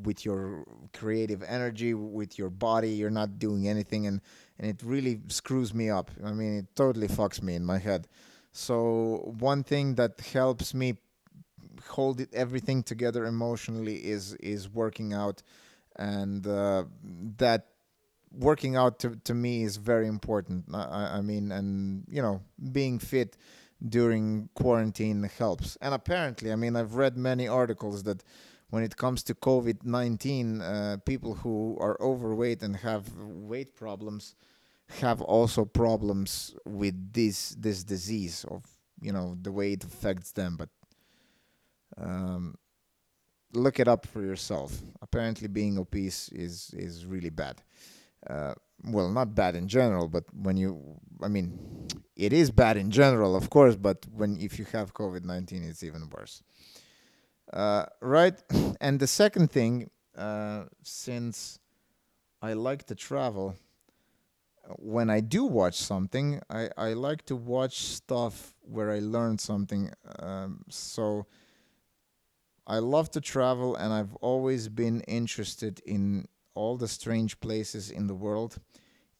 with 0.03 0.25
your 0.25 0.65
creative 0.91 1.41
energy 1.43 1.93
with 1.93 2.37
your 2.37 2.49
body. 2.49 2.89
You're 2.89 3.09
not 3.09 3.39
doing 3.39 3.67
anything 3.67 4.07
and 4.07 4.21
and 4.59 4.69
it 4.69 4.81
really 4.83 5.21
screws 5.27 5.73
me 5.73 5.89
up. 5.89 6.11
I 6.23 6.33
mean 6.33 6.57
it 6.57 6.75
totally 6.75 7.07
fucks 7.07 7.41
me 7.41 7.55
in 7.55 7.65
my 7.65 7.77
head. 7.77 8.07
So 8.51 9.33
one 9.39 9.63
thing 9.63 9.95
that 9.95 10.19
helps 10.19 10.73
me 10.73 10.97
hold 11.87 12.19
it, 12.19 12.33
everything 12.33 12.83
together 12.83 13.25
emotionally 13.25 13.95
is 13.97 14.33
is 14.35 14.69
working 14.69 15.13
out. 15.13 15.41
And 15.95 16.45
uh, 16.45 16.85
that 17.37 17.67
working 18.31 18.75
out 18.75 18.99
to, 18.99 19.15
to 19.23 19.33
me 19.33 19.63
is 19.63 19.77
very 19.77 20.07
important. 20.07 20.65
I, 20.73 21.17
I 21.17 21.21
mean 21.21 21.51
and 21.51 22.03
you 22.09 22.21
know 22.21 22.41
being 22.71 22.99
fit 22.99 23.37
during 23.87 24.49
quarantine 24.53 25.23
helps. 25.37 25.77
And 25.81 25.93
apparently, 25.93 26.51
I 26.51 26.55
mean, 26.55 26.75
I've 26.75 26.95
read 26.95 27.17
many 27.17 27.47
articles 27.47 28.03
that 28.03 28.23
when 28.69 28.83
it 28.83 28.97
comes 28.97 29.23
to 29.23 29.35
COVID 29.35 29.83
19, 29.83 30.61
uh, 30.61 30.97
people 31.05 31.35
who 31.35 31.77
are 31.79 31.97
overweight 32.01 32.63
and 32.63 32.75
have 32.77 33.13
weight 33.15 33.75
problems 33.75 34.35
have 34.99 35.21
also 35.21 35.65
problems 35.65 36.55
with 36.65 37.13
this 37.13 37.55
this 37.59 37.83
disease 37.83 38.45
of 38.49 38.63
you 39.01 39.11
know 39.11 39.37
the 39.41 39.51
way 39.51 39.73
it 39.73 39.83
affects 39.83 40.31
them. 40.31 40.57
But 40.57 40.69
um, 41.97 42.55
look 43.53 43.79
it 43.79 43.87
up 43.87 44.05
for 44.05 44.21
yourself. 44.21 44.81
Apparently 45.01 45.47
being 45.47 45.77
obese 45.77 46.29
is 46.29 46.73
is 46.75 47.05
really 47.05 47.29
bad. 47.29 47.61
Uh, 48.27 48.53
well, 48.85 49.09
not 49.09 49.35
bad 49.35 49.55
in 49.55 49.67
general, 49.67 50.07
but 50.07 50.25
when 50.33 50.57
you, 50.57 50.99
I 51.21 51.27
mean, 51.27 51.57
it 52.15 52.33
is 52.33 52.51
bad 52.51 52.77
in 52.77 52.91
general, 52.91 53.35
of 53.35 53.49
course, 53.49 53.75
but 53.75 54.05
when 54.13 54.37
if 54.39 54.59
you 54.59 54.65
have 54.71 54.93
COVID 54.93 55.23
nineteen, 55.23 55.63
it's 55.63 55.83
even 55.83 56.09
worse. 56.09 56.43
Uh, 57.51 57.85
right, 58.01 58.41
and 58.81 58.99
the 58.99 59.07
second 59.07 59.51
thing, 59.51 59.89
uh, 60.17 60.65
since 60.81 61.59
I 62.41 62.53
like 62.53 62.85
to 62.87 62.95
travel, 62.95 63.55
when 64.77 65.09
I 65.09 65.21
do 65.21 65.45
watch 65.45 65.75
something, 65.75 66.41
I 66.49 66.69
I 66.77 66.93
like 66.93 67.25
to 67.25 67.35
watch 67.35 67.79
stuff 67.79 68.53
where 68.61 68.91
I 68.91 68.99
learn 68.99 69.37
something. 69.37 69.91
Um, 70.19 70.63
so. 70.69 71.25
I 72.65 72.79
love 72.79 73.11
to 73.11 73.19
travel, 73.19 73.75
and 73.75 73.91
I've 73.91 74.15
always 74.21 74.69
been 74.69 75.01
interested 75.01 75.81
in 75.85 76.29
all 76.55 76.77
the 76.77 76.87
strange 76.87 77.39
places 77.39 77.89
in 77.89 78.07
the 78.07 78.15
world, 78.15 78.59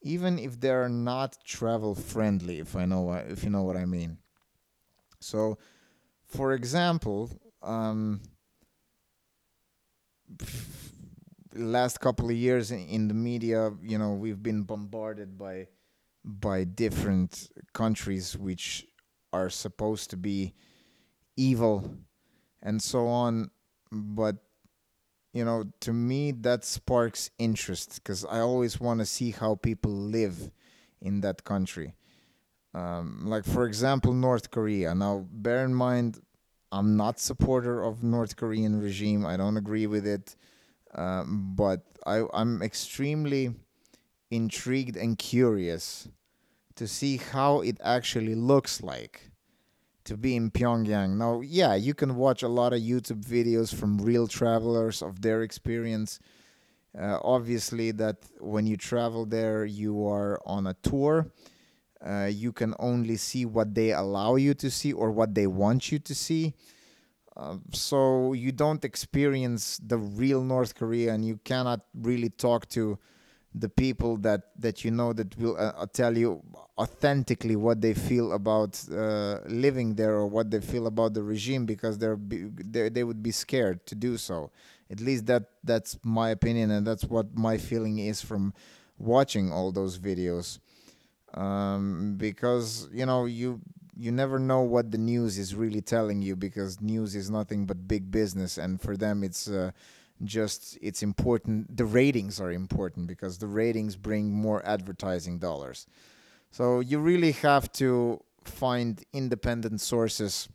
even 0.02 0.40
if 0.40 0.60
they 0.60 0.70
are 0.70 0.90
not 0.90 1.38
travel 1.46 1.96
friendly. 1.96 2.60
If 2.60 2.76
I 2.76 2.86
know 2.86 3.12
if 3.14 3.44
you 3.44 3.50
know 3.50 3.64
what 3.64 3.78
I 3.78 3.86
mean. 3.86 4.18
So, 5.20 5.58
for 6.26 6.54
example, 6.54 7.30
um, 7.62 8.22
last 11.56 12.00
couple 12.00 12.30
of 12.30 12.36
years 12.36 12.72
in, 12.72 12.88
in 12.88 13.08
the 13.08 13.14
media, 13.14 13.72
you 13.82 13.98
know, 13.98 14.14
we've 14.14 14.42
been 14.42 14.64
bombarded 14.64 15.38
by 15.38 15.68
by 16.26 16.64
different 16.64 17.50
countries 17.74 18.38
which 18.38 18.88
are 19.34 19.50
supposed 19.50 20.10
to 20.10 20.18
be 20.18 20.54
evil 21.36 21.98
and 22.62 22.82
so 22.82 23.08
on 23.08 23.50
but 23.92 24.38
you 25.34 25.44
know, 25.44 25.66
to 25.82 25.92
me 25.92 26.32
that 26.32 26.64
sparks 26.64 27.32
interest 27.40 27.96
because 27.96 28.24
I 28.24 28.40
always 28.40 28.80
want 28.80 29.00
to 29.00 29.06
see 29.06 29.32
how 29.32 29.56
people 29.56 29.92
live 29.92 30.52
in 31.02 31.22
that 31.22 31.44
country. 31.44 31.96
Um, 32.74 33.24
like 33.26 33.44
for 33.44 33.66
example, 33.66 34.14
North 34.14 34.52
Korea. 34.52 34.96
Now, 34.96 35.26
bear 35.32 35.66
in 35.66 35.74
mind, 35.74 36.20
I'm 36.72 36.98
not 36.98 37.20
supporter 37.20 37.84
of 37.84 38.04
North 38.04 38.36
Korean 38.36 38.80
regime. 38.80 39.26
I 39.26 39.38
don't 39.38 39.58
agree 39.58 39.86
with 39.86 40.08
it, 40.08 40.36
um, 40.96 41.54
but 41.56 41.82
I, 42.06 42.24
I'm 42.34 42.62
extremely 42.62 43.54
intrigued 44.32 44.98
and 44.98 45.18
curious 45.18 46.08
to 46.76 46.88
see 46.88 47.18
how 47.18 47.62
it 47.62 47.78
actually 47.84 48.34
looks 48.34 48.82
like 48.82 49.30
to 50.06 50.18
be 50.18 50.36
in 50.36 50.52
Pyongyang. 50.52 51.18
Now, 51.18 51.42
yeah, 51.42 51.76
you 51.76 51.94
can 51.94 52.16
watch 52.16 52.44
a 52.44 52.48
lot 52.48 52.74
of 52.74 52.82
YouTube 52.82 53.24
videos 53.24 53.74
from 53.74 53.98
real 53.98 54.28
travelers 54.28 55.02
of 55.02 55.22
their 55.22 55.44
experience. 55.44 56.20
Uh, 56.98 57.18
obviously, 57.24 57.92
that 57.92 58.18
when 58.40 58.68
you 58.68 58.78
travel 58.78 59.26
there, 59.26 59.66
you 59.66 60.08
are 60.08 60.40
on 60.46 60.68
a 60.68 60.76
tour. 60.84 61.28
Uh, 62.06 62.30
you 62.32 62.52
can 62.52 62.76
only 62.80 63.16
see 63.16 63.46
what 63.46 63.74
they 63.74 63.94
allow 63.94 64.36
you 64.36 64.54
to 64.54 64.70
see 64.70 64.92
or 64.92 65.10
what 65.10 65.34
they 65.34 65.48
want 65.48 65.92
you 65.92 66.00
to 66.00 66.14
see. 66.14 66.54
Uh, 67.36 67.58
so 67.72 68.34
you 68.34 68.52
don't 68.52 68.86
experience 68.86 69.80
the 69.84 69.98
real 69.98 70.44
North 70.44 70.76
Korea, 70.76 71.14
and 71.14 71.26
you 71.26 71.40
cannot 71.44 71.82
really 71.96 72.30
talk 72.30 72.68
to 72.70 73.00
the 73.56 73.70
people 73.70 74.18
that 74.18 74.50
that 74.60 74.84
you 74.84 74.92
know 74.92 75.14
that 75.14 75.38
will 75.38 75.56
uh, 75.58 75.74
uh, 75.78 75.86
tell 75.94 76.18
you 76.18 76.42
authentically 76.78 77.56
what 77.56 77.82
they 77.82 77.94
feel 77.94 78.34
about 78.34 78.82
uh, 78.92 79.40
living 79.48 79.94
there 79.96 80.14
or 80.14 80.26
what 80.28 80.50
they 80.50 80.60
feel 80.60 80.88
about 80.88 81.14
the 81.14 81.22
regime 81.22 81.66
because 81.66 81.98
they're, 81.98 82.18
they 82.20 82.90
they 82.90 83.04
would 83.04 83.22
be 83.22 83.32
scared 83.32 83.86
to 83.86 83.96
do 83.96 84.18
so. 84.18 84.50
At 84.90 85.00
least 85.00 85.26
that 85.28 85.44
that's 85.64 85.98
my 86.04 86.30
opinion 86.30 86.72
and 86.72 86.86
that's 86.86 87.04
what 87.06 87.36
my 87.38 87.58
feeling 87.58 88.00
is 88.00 88.22
from 88.22 88.54
watching 88.98 89.52
all 89.52 89.72
those 89.72 89.98
videos. 90.00 90.60
Um, 91.34 92.16
because 92.18 92.88
you 92.94 93.06
know 93.06 93.26
you 93.26 93.60
you 93.98 94.12
never 94.12 94.40
know 94.40 94.62
what 94.62 94.92
the 94.92 94.98
news 94.98 95.38
is 95.38 95.56
really 95.56 95.82
telling 95.82 96.22
you 96.22 96.36
because 96.36 96.82
news 96.82 97.16
is 97.16 97.30
nothing 97.30 97.66
but 97.66 97.88
big 97.88 98.12
business 98.12 98.58
and 98.58 98.82
for 98.82 98.96
them 98.98 99.24
it's 99.24 99.48
uh, 99.50 99.72
just 100.26 100.78
it's 100.82 101.04
important 101.04 101.76
the 101.76 101.86
ratings 101.86 102.40
are 102.40 102.52
important 102.52 103.08
because 103.08 103.38
the 103.38 103.48
ratings 103.48 103.96
bring 103.96 104.32
more 104.32 104.66
advertising 104.66 105.40
dollars. 105.40 105.88
So 106.52 106.80
you 106.80 107.00
really 107.00 107.32
have 107.34 107.72
to 107.74 108.22
find 108.44 109.04
independent 109.14 109.82
sources 109.82 110.50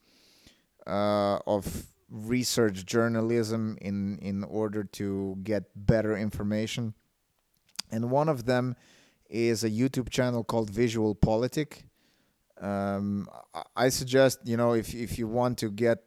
uh, 0.87 1.39
of 1.47 1.87
research 2.11 2.87
journalism 2.87 3.77
in 3.81 4.19
in 4.19 4.45
order 4.45 4.85
to 4.85 5.37
get 5.43 5.65
better 5.75 6.17
information. 6.17 6.95
And 7.91 8.11
one 8.11 8.29
of 8.29 8.45
them 8.45 8.77
is 9.31 9.63
a 9.63 9.71
youtube 9.71 10.09
channel 10.09 10.43
called 10.43 10.73
VisualPolitik. 10.73 11.85
Um, 12.61 13.29
i 13.77 13.89
suggest 13.89 14.41
you 14.45 14.57
know 14.57 14.73
if 14.73 14.95
if 14.95 15.19
you 15.19 15.29
want 15.29 15.59
to 15.59 15.71
get 15.71 15.99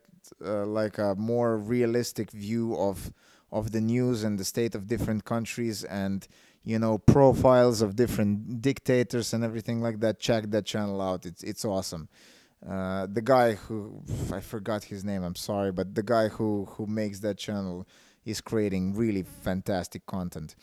uh, 0.43 0.65
like 0.65 0.97
a 0.97 1.15
more 1.15 1.57
realistic 1.57 2.31
view 2.31 2.75
of 2.75 3.11
of 3.51 3.71
the 3.71 3.81
news 3.81 4.23
and 4.23 4.39
the 4.39 4.45
state 4.45 4.75
of 4.75 4.87
different 4.87 5.25
countries 5.25 5.83
and 5.83 6.27
you 6.63 6.79
know 6.79 6.97
profiles 6.97 7.81
of 7.81 7.95
different 7.95 8.61
dictators 8.61 9.33
and 9.33 9.43
everything 9.43 9.81
like 9.81 9.99
that 9.99 10.19
check 10.19 10.49
that 10.51 10.65
channel 10.65 11.01
out. 11.01 11.25
It's 11.25 11.43
it's 11.43 11.65
awesome. 11.65 12.07
Uh, 12.67 13.07
the 13.11 13.21
guy 13.21 13.53
who 13.53 14.03
I 14.31 14.39
forgot 14.39 14.83
his 14.85 15.03
name 15.03 15.23
I'm 15.23 15.35
sorry 15.35 15.71
but 15.71 15.95
the 15.95 16.03
guy 16.03 16.27
who 16.27 16.65
who 16.71 16.85
makes 16.85 17.19
that 17.19 17.37
channel 17.37 17.87
is 18.23 18.39
creating 18.39 18.95
really 18.95 19.23
fantastic 19.23 20.05
content. 20.05 20.55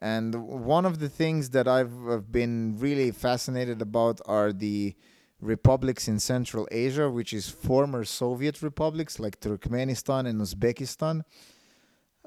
And 0.00 0.46
one 0.46 0.84
of 0.84 1.00
the 1.00 1.08
things 1.08 1.50
that 1.50 1.66
I've 1.66 2.30
been 2.30 2.76
really 2.78 3.10
fascinated 3.10 3.82
about 3.82 4.20
are 4.26 4.52
the 4.52 4.94
republics 5.40 6.06
in 6.06 6.20
Central 6.20 6.68
Asia 6.70 7.10
which 7.10 7.32
is 7.32 7.48
former 7.48 8.04
Soviet 8.04 8.62
republics 8.62 9.18
like 9.18 9.40
Turkmenistan 9.40 10.26
and 10.26 10.40
Uzbekistan 10.40 11.22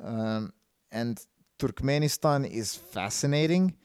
um, 0.03 0.53
and 0.91 1.23
Turkmenistan 1.59 2.49
is 2.49 2.75
fascinating 2.75 3.75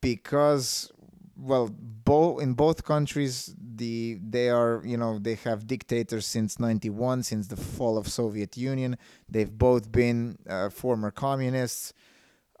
because 0.00 0.90
well 1.36 1.68
both 1.78 2.40
in 2.40 2.54
both 2.54 2.84
countries 2.84 3.54
the 3.58 4.18
they 4.22 4.48
are 4.50 4.82
you 4.84 4.96
know 4.96 5.18
they 5.18 5.34
have 5.34 5.66
dictators 5.66 6.26
since 6.26 6.60
91 6.60 7.24
since 7.24 7.48
the 7.48 7.56
fall 7.56 7.98
of 7.98 8.08
soviet 8.08 8.56
union. 8.56 8.96
They've 9.28 9.50
both 9.50 9.90
been 9.90 10.38
uh, 10.48 10.70
former 10.70 11.10
communists 11.10 11.92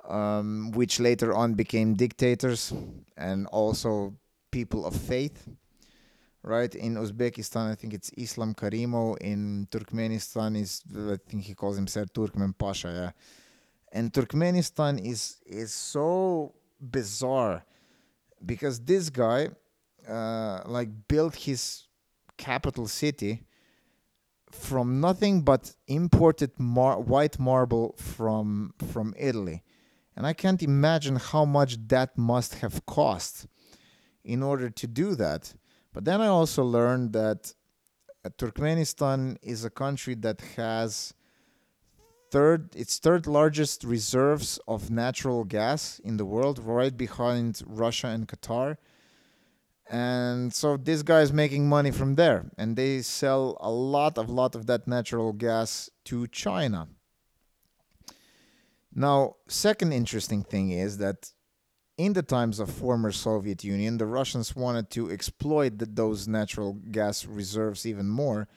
um, 0.08 0.72
which 0.72 1.00
later 1.00 1.34
on 1.34 1.54
became 1.54 1.94
dictators 1.94 2.72
and 3.16 3.46
also 3.48 4.14
people 4.50 4.84
of 4.86 4.94
faith 4.94 5.48
right? 6.44 6.74
In 6.74 6.94
Uzbekistan, 6.94 7.72
I 7.72 7.74
think 7.74 7.94
it's 7.94 8.10
Islam 8.16 8.54
Karimov. 8.54 9.16
In 9.20 9.66
Turkmenistan, 9.70 10.56
is 10.60 10.82
I 10.94 11.16
think 11.28 11.42
he 11.42 11.54
calls 11.54 11.76
himself 11.76 12.08
Turkmenbashi. 12.12 12.94
Yeah, 12.94 13.10
and 13.92 14.12
Turkmenistan 14.12 15.04
is 15.04 15.38
is 15.46 15.72
so 15.72 16.54
bizarre 16.78 17.64
because 18.44 18.78
this 18.80 19.08
guy, 19.08 19.48
uh, 20.08 20.60
like, 20.66 20.90
built 21.08 21.34
his 21.34 21.88
capital 22.36 22.86
city 22.86 23.42
from 24.50 25.00
nothing 25.00 25.42
but 25.42 25.74
imported 25.86 26.50
mar- 26.58 27.00
white 27.00 27.38
marble 27.38 27.94
from 27.96 28.74
from 28.92 29.14
Italy, 29.18 29.62
and 30.14 30.26
I 30.26 30.34
can't 30.34 30.62
imagine 30.62 31.16
how 31.16 31.44
much 31.46 31.78
that 31.88 32.18
must 32.18 32.56
have 32.56 32.84
cost 32.86 33.46
in 34.22 34.42
order 34.42 34.70
to 34.70 34.86
do 34.86 35.14
that 35.14 35.54
but 35.94 36.04
then 36.04 36.20
I 36.20 36.26
also 36.26 36.64
learned 36.64 37.12
that 37.14 37.54
uh, 38.24 38.28
Turkmenistan 38.36 39.38
is 39.42 39.64
a 39.64 39.70
country 39.70 40.14
that 40.16 40.40
has 40.56 41.14
third 42.30 42.74
its 42.74 42.98
third 42.98 43.26
largest 43.28 43.84
reserves 43.84 44.58
of 44.66 44.90
natural 44.90 45.44
gas 45.44 46.00
in 46.00 46.16
the 46.16 46.24
world, 46.24 46.58
right 46.58 46.96
behind 46.96 47.62
Russia 47.64 48.08
and 48.08 48.26
Qatar. 48.26 48.76
And 49.88 50.52
so 50.52 50.76
this 50.76 51.02
guy 51.02 51.20
is 51.20 51.32
making 51.32 51.68
money 51.68 51.92
from 51.92 52.16
there, 52.16 52.50
and 52.58 52.74
they 52.74 53.02
sell 53.02 53.56
a 53.60 53.70
lot 53.70 54.18
of 54.18 54.28
lot 54.28 54.56
of 54.56 54.66
that 54.66 54.88
natural 54.88 55.32
gas 55.32 55.90
to 56.06 56.26
China. 56.26 56.88
Now, 58.92 59.36
second 59.48 59.92
interesting 59.92 60.42
thing 60.42 60.70
is 60.70 60.98
that 60.98 61.33
in 61.96 62.12
the 62.12 62.22
times 62.22 62.58
of 62.58 62.70
former 62.70 63.12
Soviet 63.12 63.62
Union, 63.62 63.98
the 63.98 64.06
Russians 64.06 64.56
wanted 64.56 64.90
to 64.90 65.10
exploit 65.10 65.78
the, 65.78 65.86
those 65.86 66.26
natural 66.26 66.74
gas 66.90 67.24
reserves 67.24 67.86
even 67.86 68.08
more. 68.08 68.48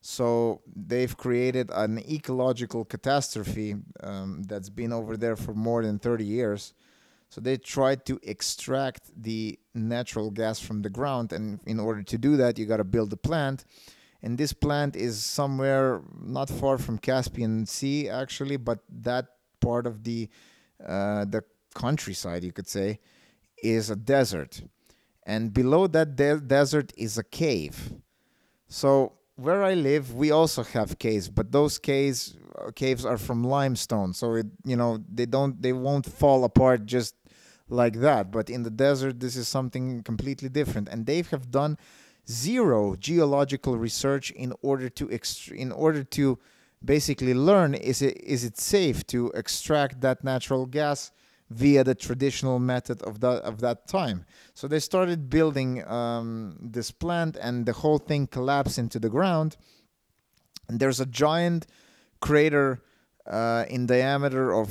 So 0.00 0.62
they've 0.74 1.14
created 1.16 1.70
an 1.74 1.98
ecological 1.98 2.84
catastrophe 2.84 3.74
um, 4.02 4.42
that's 4.44 4.70
been 4.70 4.92
over 4.92 5.16
there 5.16 5.36
for 5.36 5.54
more 5.54 5.82
than 5.82 5.98
30 5.98 6.24
years. 6.24 6.72
So 7.30 7.40
they 7.42 7.58
tried 7.58 8.06
to 8.06 8.18
extract 8.22 9.10
the 9.14 9.58
natural 9.74 10.30
gas 10.30 10.60
from 10.60 10.80
the 10.80 10.88
ground, 10.88 11.32
and 11.32 11.60
in 11.66 11.78
order 11.78 12.02
to 12.02 12.16
do 12.16 12.38
that, 12.38 12.58
you 12.58 12.64
got 12.64 12.78
to 12.78 12.84
build 12.84 13.12
a 13.12 13.18
plant. 13.18 13.64
And 14.22 14.38
this 14.38 14.54
plant 14.54 14.96
is 14.96 15.22
somewhere 15.22 16.00
not 16.20 16.48
far 16.48 16.78
from 16.78 16.96
Caspian 16.96 17.66
Sea, 17.66 18.08
actually, 18.08 18.56
but 18.56 18.78
that 18.88 19.26
part 19.60 19.86
of 19.86 20.04
the 20.04 20.28
uh, 20.84 21.24
the 21.24 21.44
countryside, 21.84 22.42
you 22.44 22.52
could 22.52 22.68
say, 22.68 22.88
is 23.62 23.90
a 23.90 23.96
desert. 23.96 24.62
And 25.26 25.52
below 25.52 25.86
that 25.96 26.16
de- 26.16 26.40
desert 26.40 26.92
is 26.96 27.18
a 27.18 27.26
cave. 27.42 27.92
So 28.68 29.12
where 29.36 29.62
I 29.62 29.74
live, 29.74 30.04
we 30.14 30.30
also 30.30 30.62
have 30.76 30.98
caves, 30.98 31.28
but 31.28 31.52
those 31.52 31.78
caves 31.78 32.36
uh, 32.58 32.72
caves 32.82 33.04
are 33.04 33.18
from 33.26 33.44
limestone, 33.44 34.12
so 34.12 34.34
it 34.40 34.46
you 34.64 34.76
know 34.80 34.92
they 35.18 35.26
don't 35.26 35.54
they 35.64 35.72
won't 35.72 36.06
fall 36.20 36.40
apart 36.50 36.80
just 36.96 37.14
like 37.68 37.96
that. 38.08 38.32
But 38.36 38.50
in 38.50 38.62
the 38.64 38.74
desert, 38.86 39.20
this 39.20 39.36
is 39.36 39.46
something 39.46 40.02
completely 40.02 40.48
different, 40.48 40.88
and 40.88 41.06
they 41.06 41.22
have 41.30 41.46
done 41.60 41.78
zero 42.28 42.96
geological 43.10 43.74
research 43.78 44.26
in 44.44 44.52
order 44.70 44.88
to 44.98 45.04
ext- 45.18 45.52
in 45.64 45.70
order 45.72 46.02
to 46.18 46.38
basically 46.84 47.34
learn 47.34 47.74
is 47.74 48.02
it 48.02 48.16
is 48.34 48.44
it 48.44 48.56
safe 48.58 48.98
to 49.06 49.30
extract 49.42 50.00
that 50.00 50.24
natural 50.32 50.66
gas 50.66 51.12
via 51.50 51.82
the 51.84 51.94
traditional 51.94 52.58
method 52.58 53.02
of 53.02 53.20
that 53.20 53.42
of 53.42 53.60
that 53.60 53.88
time. 53.88 54.24
So 54.54 54.68
they 54.68 54.80
started 54.80 55.30
building 55.30 55.86
um, 55.88 56.56
this 56.60 56.90
plant, 56.90 57.36
and 57.40 57.66
the 57.66 57.72
whole 57.72 57.98
thing 57.98 58.26
collapsed 58.26 58.78
into 58.78 58.98
the 58.98 59.08
ground. 59.08 59.56
And 60.68 60.78
there's 60.80 61.00
a 61.00 61.06
giant 61.06 61.66
crater 62.20 62.82
uh, 63.26 63.64
in 63.68 63.86
diameter 63.86 64.52
of 64.52 64.68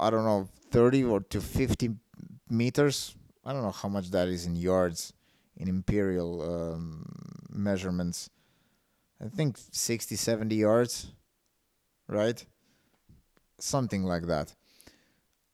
I 0.00 0.10
don't 0.10 0.24
know 0.24 0.48
30 0.70 1.04
or 1.04 1.20
to 1.20 1.40
50 1.40 1.90
meters. 2.50 3.14
I 3.44 3.52
don't 3.52 3.62
know 3.62 3.70
how 3.70 3.88
much 3.88 4.10
that 4.10 4.28
is 4.28 4.46
in 4.46 4.56
yards 4.56 5.12
in 5.56 5.68
imperial 5.68 6.42
um, 6.42 7.04
measurements. 7.48 8.30
I 9.24 9.28
think 9.28 9.56
60, 9.70 10.16
70 10.16 10.54
yards. 10.56 11.12
right? 12.08 12.44
Something 13.58 14.04
like 14.04 14.26
that. 14.26 14.54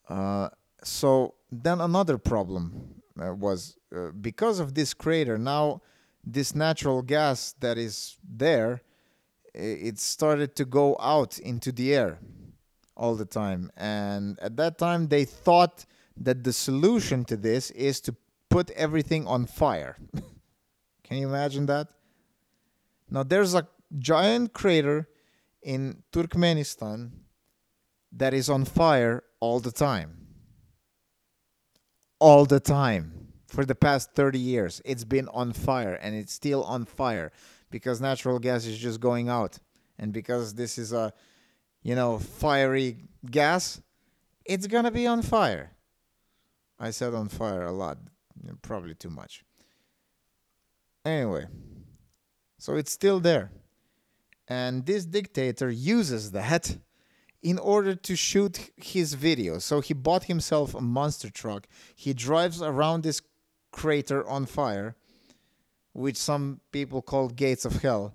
Uh, 0.09 0.49
so 0.83 1.35
then 1.51 1.81
another 1.81 2.19
problem 2.19 3.03
uh, 3.21 3.35
was 3.35 3.77
uh, 3.95 4.09
because 4.21 4.59
of 4.59 4.75
this 4.75 4.95
crater. 4.95 5.39
Now, 5.39 5.83
this 6.25 6.55
natural 6.55 7.03
gas 7.03 7.55
that 7.61 7.79
is 7.79 8.17
there, 8.23 8.83
it 9.55 9.99
started 9.99 10.57
to 10.57 10.65
go 10.65 10.97
out 10.99 11.39
into 11.39 11.73
the 11.73 11.95
air 11.95 12.19
all 12.97 13.15
the 13.15 13.25
time. 13.25 13.71
And 13.77 14.39
at 14.41 14.57
that 14.57 14.79
time, 14.79 15.09
they 15.09 15.25
thought 15.25 15.85
that 16.17 16.45
the 16.45 16.53
solution 16.53 17.25
to 17.27 17.37
this 17.37 17.71
is 17.73 18.01
to 18.03 18.15
put 18.49 18.71
everything 18.71 19.27
on 19.27 19.47
fire. 19.47 19.97
Can 21.05 21.19
you 21.19 21.29
imagine 21.29 21.67
that? 21.67 21.89
Now, 23.11 23.23
there's 23.25 23.55
a 23.55 23.67
giant 23.99 24.53
crater 24.53 25.09
in 25.63 26.03
Turkmenistan 26.13 27.11
that 28.13 28.33
is 28.33 28.49
on 28.49 28.65
fire 28.65 29.23
all 29.41 29.61
the 29.61 29.73
time. 29.73 30.22
All 32.23 32.45
the 32.45 32.61
time. 32.61 33.33
For 33.49 33.65
the 33.65 33.75
past 33.75 34.13
30 34.15 34.39
years, 34.39 34.81
it's 34.85 35.03
been 35.03 35.27
on 35.35 35.53
fire 35.53 35.95
and 35.95 36.15
it's 36.15 36.33
still 36.33 36.63
on 36.63 36.85
fire 36.85 37.33
because 37.69 38.01
natural 38.01 38.39
gas 38.39 38.65
is 38.65 38.79
just 38.79 39.01
going 39.01 39.29
out. 39.29 39.59
And 39.99 40.13
because 40.13 40.55
this 40.55 40.79
is 40.79 40.93
a, 40.93 41.13
you 41.83 41.97
know, 41.97 42.21
fiery 42.21 42.99
gas, 43.29 43.83
it's 44.45 44.69
going 44.69 44.85
to 44.85 44.93
be 44.93 45.05
on 45.05 45.23
fire. 45.23 45.73
I 46.79 46.93
said 46.93 47.13
on 47.13 47.29
fire 47.29 47.65
a 47.65 47.73
lot, 47.73 47.99
probably 48.63 48.95
too 48.95 49.11
much. 49.11 49.45
Anyway, 51.05 51.47
so 52.57 52.77
it's 52.77 52.93
still 52.93 53.19
there. 53.19 53.51
And 54.47 54.87
this 54.87 55.05
dictator 55.05 55.73
uses 55.73 56.31
that 56.31 56.77
in 57.43 57.59
order 57.59 57.95
to 57.95 58.17
shoot 58.17 58.71
his 58.77 59.15
video. 59.15 59.59
So 59.59 59.81
he 59.81 59.95
bought 59.95 60.25
himself 60.25 60.75
a 60.75 60.81
monster 60.81 61.31
truck. 61.31 61.67
He 61.95 62.15
drives 62.15 62.63
around 62.63 63.03
this 63.03 63.21
crater 63.73 64.27
on 64.29 64.47
fire, 64.47 64.95
which 65.93 66.17
some 66.17 66.61
people 66.71 67.03
call 67.03 67.29
gates 67.29 67.65
of 67.65 67.83
hell. 67.83 68.15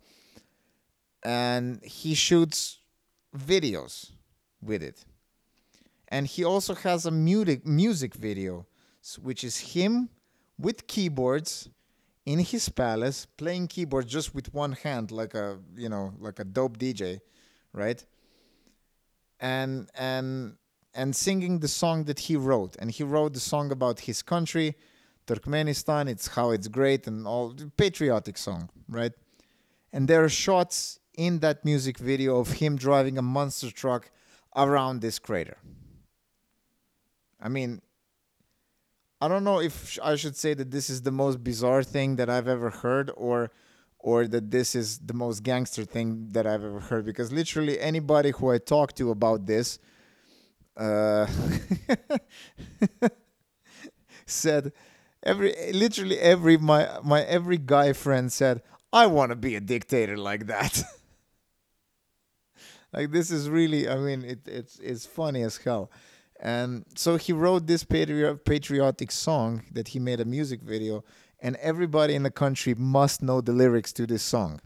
And 1.24 1.84
he 1.84 2.14
shoots 2.14 2.80
videos 3.36 4.12
with 4.62 4.82
it. 4.82 5.04
And 6.08 6.26
he 6.26 6.44
also 6.46 6.74
has 6.74 7.06
a 7.06 7.12
music 7.12 7.66
music 7.66 8.14
video, 8.14 8.66
which 9.22 9.44
is 9.44 9.58
him 9.58 10.10
with 10.58 10.88
keyboards 10.88 11.70
in 12.26 12.40
his 12.40 12.68
palace 12.70 13.26
playing 13.38 13.68
keyboard 13.68 14.08
just 14.08 14.36
with 14.36 14.54
one 14.54 14.74
hand 14.74 15.12
like 15.12 15.34
a 15.34 15.60
you 15.76 15.88
know 15.88 16.14
like 16.20 16.40
a 16.40 16.44
dope 16.44 16.78
DJ 16.78 17.20
right 17.72 18.06
and 19.40 19.90
and 19.96 20.56
and 20.94 21.16
singing 21.16 21.60
the 21.60 21.68
song 21.68 22.06
that 22.06 22.20
he 22.20 22.36
wrote. 22.36 22.76
And 22.80 22.90
he 22.92 23.04
wrote 23.04 23.34
the 23.34 23.40
song 23.40 23.72
about 23.72 24.02
his 24.02 24.22
country 24.22 24.76
Turkmenistan 25.28 26.08
it's 26.08 26.28
how 26.28 26.52
it's 26.52 26.68
great 26.68 27.06
and 27.06 27.28
all 27.28 27.54
patriotic 27.76 28.38
song 28.38 28.70
right? 28.90 29.12
And 29.92 30.08
there 30.08 30.24
are 30.24 30.30
shots 30.30 31.00
in 31.16 31.40
that 31.40 31.66
music 31.66 31.98
video 31.98 32.40
of 32.40 32.54
him 32.54 32.78
driving 32.78 33.18
a 33.18 33.22
monster 33.22 33.72
truck 33.72 34.12
around 34.56 35.02
this 35.02 35.20
crater. 35.20 35.58
I 37.42 37.50
mean 37.50 37.82
I 39.20 39.28
don't 39.28 39.44
know 39.44 39.60
if 39.60 40.00
I 40.04 40.16
should 40.16 40.36
say 40.36 40.54
that 40.54 40.72
this 40.72 40.90
is 40.90 41.02
the 41.02 41.12
most 41.12 41.44
bizarre 41.44 41.84
thing 41.84 42.16
that 42.18 42.30
I've 42.30 42.48
ever 42.48 42.70
heard 42.70 43.12
or 43.18 43.52
or 44.00 44.28
that 44.28 44.52
this 44.52 44.76
is 44.76 45.00
the 45.00 45.14
most 45.14 45.44
gangster 45.44 45.84
thing 45.84 46.30
that 46.32 46.46
I've 46.46 46.64
ever 46.64 46.80
heard 46.80 47.06
because 47.06 47.32
literally 47.32 47.80
anybody 47.80 48.32
who 48.32 48.52
I 48.52 48.58
talk 48.58 48.94
to 48.94 49.12
about 49.12 49.46
this 49.46 49.80
uh, 50.78 51.28
said 54.26 54.72
every 55.24 55.54
literally 55.74 56.20
every 56.20 56.58
my 56.58 57.00
my 57.04 57.24
every 57.24 57.58
guy 57.58 57.94
friend 57.94 58.32
said 58.32 58.62
I 58.94 59.08
want 59.08 59.32
to 59.32 59.36
be 59.36 59.56
a 59.56 59.60
dictator 59.60 60.18
like 60.18 60.48
that. 60.48 60.84
like 62.94 63.12
this 63.12 63.32
is 63.32 63.50
really 63.50 63.90
I 63.90 63.98
mean 63.98 64.24
it 64.24 64.48
it's 64.48 64.80
it's 64.80 65.06
funny 65.06 65.44
as 65.44 65.58
hell. 65.58 65.92
And 66.40 66.86
so 66.96 67.18
he 67.18 67.34
wrote 67.34 67.66
this 67.66 67.84
patri- 67.84 68.38
patriotic 68.38 69.12
song 69.12 69.64
that 69.72 69.90
he 69.90 70.00
made 70.00 70.20
a 70.20 70.26
music 70.26 70.62
video, 70.62 71.04
and 71.40 71.56
everybody 71.58 72.16
in 72.16 72.24
the 72.24 72.32
country 72.32 72.74
must 72.76 73.22
know 73.22 73.42
the 73.42 73.52
lyrics 73.52 73.94
to 73.94 74.08
this 74.08 74.24
song. 74.24 74.60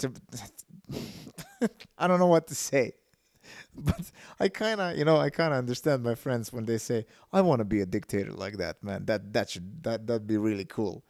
I 1.98 2.06
don't 2.06 2.18
know 2.20 2.26
what 2.26 2.46
to 2.48 2.54
say, 2.54 2.92
but 3.76 4.10
I 4.38 4.48
kind 4.48 4.80
of, 4.80 4.96
you 4.96 5.04
know, 5.04 5.16
I 5.16 5.30
kind 5.30 5.52
of 5.52 5.58
understand 5.58 6.02
my 6.02 6.14
friends 6.14 6.52
when 6.52 6.64
they 6.64 6.78
say, 6.78 7.06
"I 7.32 7.40
want 7.40 7.60
to 7.60 7.64
be 7.64 7.80
a 7.80 7.86
dictator 7.86 8.32
like 8.32 8.58
that, 8.58 8.82
man. 8.82 9.06
That 9.06 9.32
that 9.32 9.50
should 9.50 9.82
that 9.82 10.06
that'd 10.06 10.26
be 10.26 10.36
really 10.36 10.64
cool." 10.64 11.04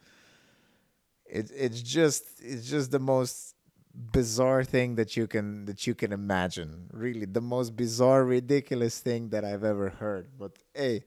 It 1.25 1.51
it's 1.55 1.81
just 1.81 2.23
it's 2.41 2.67
just 2.69 2.91
the 2.91 2.99
most 2.99 3.55
bizarre 3.93 4.63
thing 4.63 4.95
that 4.95 5.15
you 5.17 5.27
can 5.27 5.65
that 5.65 5.85
you 5.85 5.93
can 5.93 6.11
imagine. 6.11 6.89
Really, 6.91 7.25
the 7.25 7.41
most 7.41 7.75
bizarre, 7.75 8.25
ridiculous 8.25 8.99
thing 8.99 9.29
that 9.29 9.45
I've 9.45 9.63
ever 9.63 9.89
heard. 9.89 10.29
But 10.37 10.57
hey, 10.73 11.03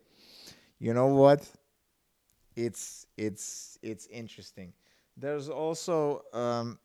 you 0.78 0.94
know 0.94 1.08
what? 1.08 1.48
It's 2.56 3.06
it's 3.16 3.78
it's 3.82 4.06
interesting. 4.06 4.72
There's 5.16 5.48
also, 5.48 6.22
um, 6.32 6.78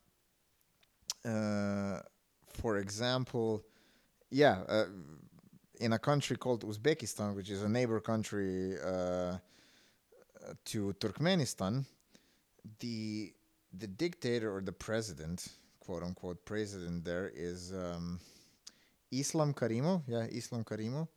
uh, 1.25 1.99
for 2.47 2.77
example, 2.77 3.63
yeah, 4.30 4.63
uh, 4.67 4.86
in 5.80 5.93
a 5.93 5.99
country 5.99 6.36
called 6.38 6.65
Uzbekistan, 6.65 7.36
which 7.36 7.49
is 7.49 7.63
a 7.63 7.69
neighbor 7.69 7.99
country 7.99 8.75
uh, 8.80 9.38
to 10.65 10.93
Turkmenistan, 10.99 11.86
the 12.80 13.34
the 13.73 13.88
dictator 13.88 14.53
or 14.53 14.62
the 14.62 14.71
president 14.71 15.47
quote 15.88 16.03
unquote 16.03 16.43
president 16.43 17.06
there 17.06 17.32
is 17.34 17.73
um, 17.73 18.19
Islam 19.12 19.53
Karimov. 19.53 20.01
Yeah, 20.08 20.25
Islam 20.25 20.63
Karimov. 20.65 21.08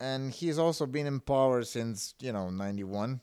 And 0.00 0.32
he's 0.32 0.58
also 0.58 0.86
been 0.86 1.06
in 1.06 1.20
power 1.20 1.62
since, 1.62 2.14
you 2.20 2.32
know, 2.32 2.50
91. 2.50 3.20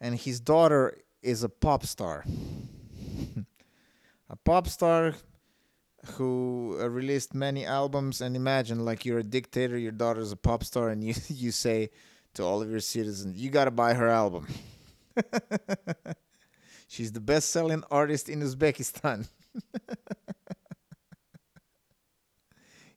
And 0.00 0.18
his 0.18 0.40
daughter 0.40 0.98
is 1.22 1.42
a 1.42 1.48
pop 1.48 1.84
star. 1.84 2.24
a 4.30 4.36
pop 4.36 4.68
star 4.68 5.14
who 6.12 6.78
uh, 6.80 6.88
released 6.88 7.34
many 7.34 7.66
albums. 7.66 8.20
And 8.20 8.34
imagine, 8.34 8.84
like, 8.84 9.04
you're 9.04 9.18
a 9.18 9.24
dictator, 9.24 9.76
your 9.76 9.92
daughter's 9.92 10.32
a 10.32 10.36
pop 10.36 10.64
star, 10.64 10.88
and 10.88 11.04
you, 11.04 11.14
you 11.28 11.50
say 11.50 11.90
to 12.34 12.42
all 12.42 12.62
of 12.62 12.70
your 12.70 12.80
citizens, 12.80 13.38
you 13.38 13.50
got 13.50 13.66
to 13.66 13.70
buy 13.70 13.94
her 13.94 14.08
album. 14.08 14.46
She's 16.88 17.12
the 17.12 17.20
best 17.20 17.50
selling 17.50 17.82
artist 17.90 18.28
in 18.28 18.40
Uzbekistan. 18.40 19.28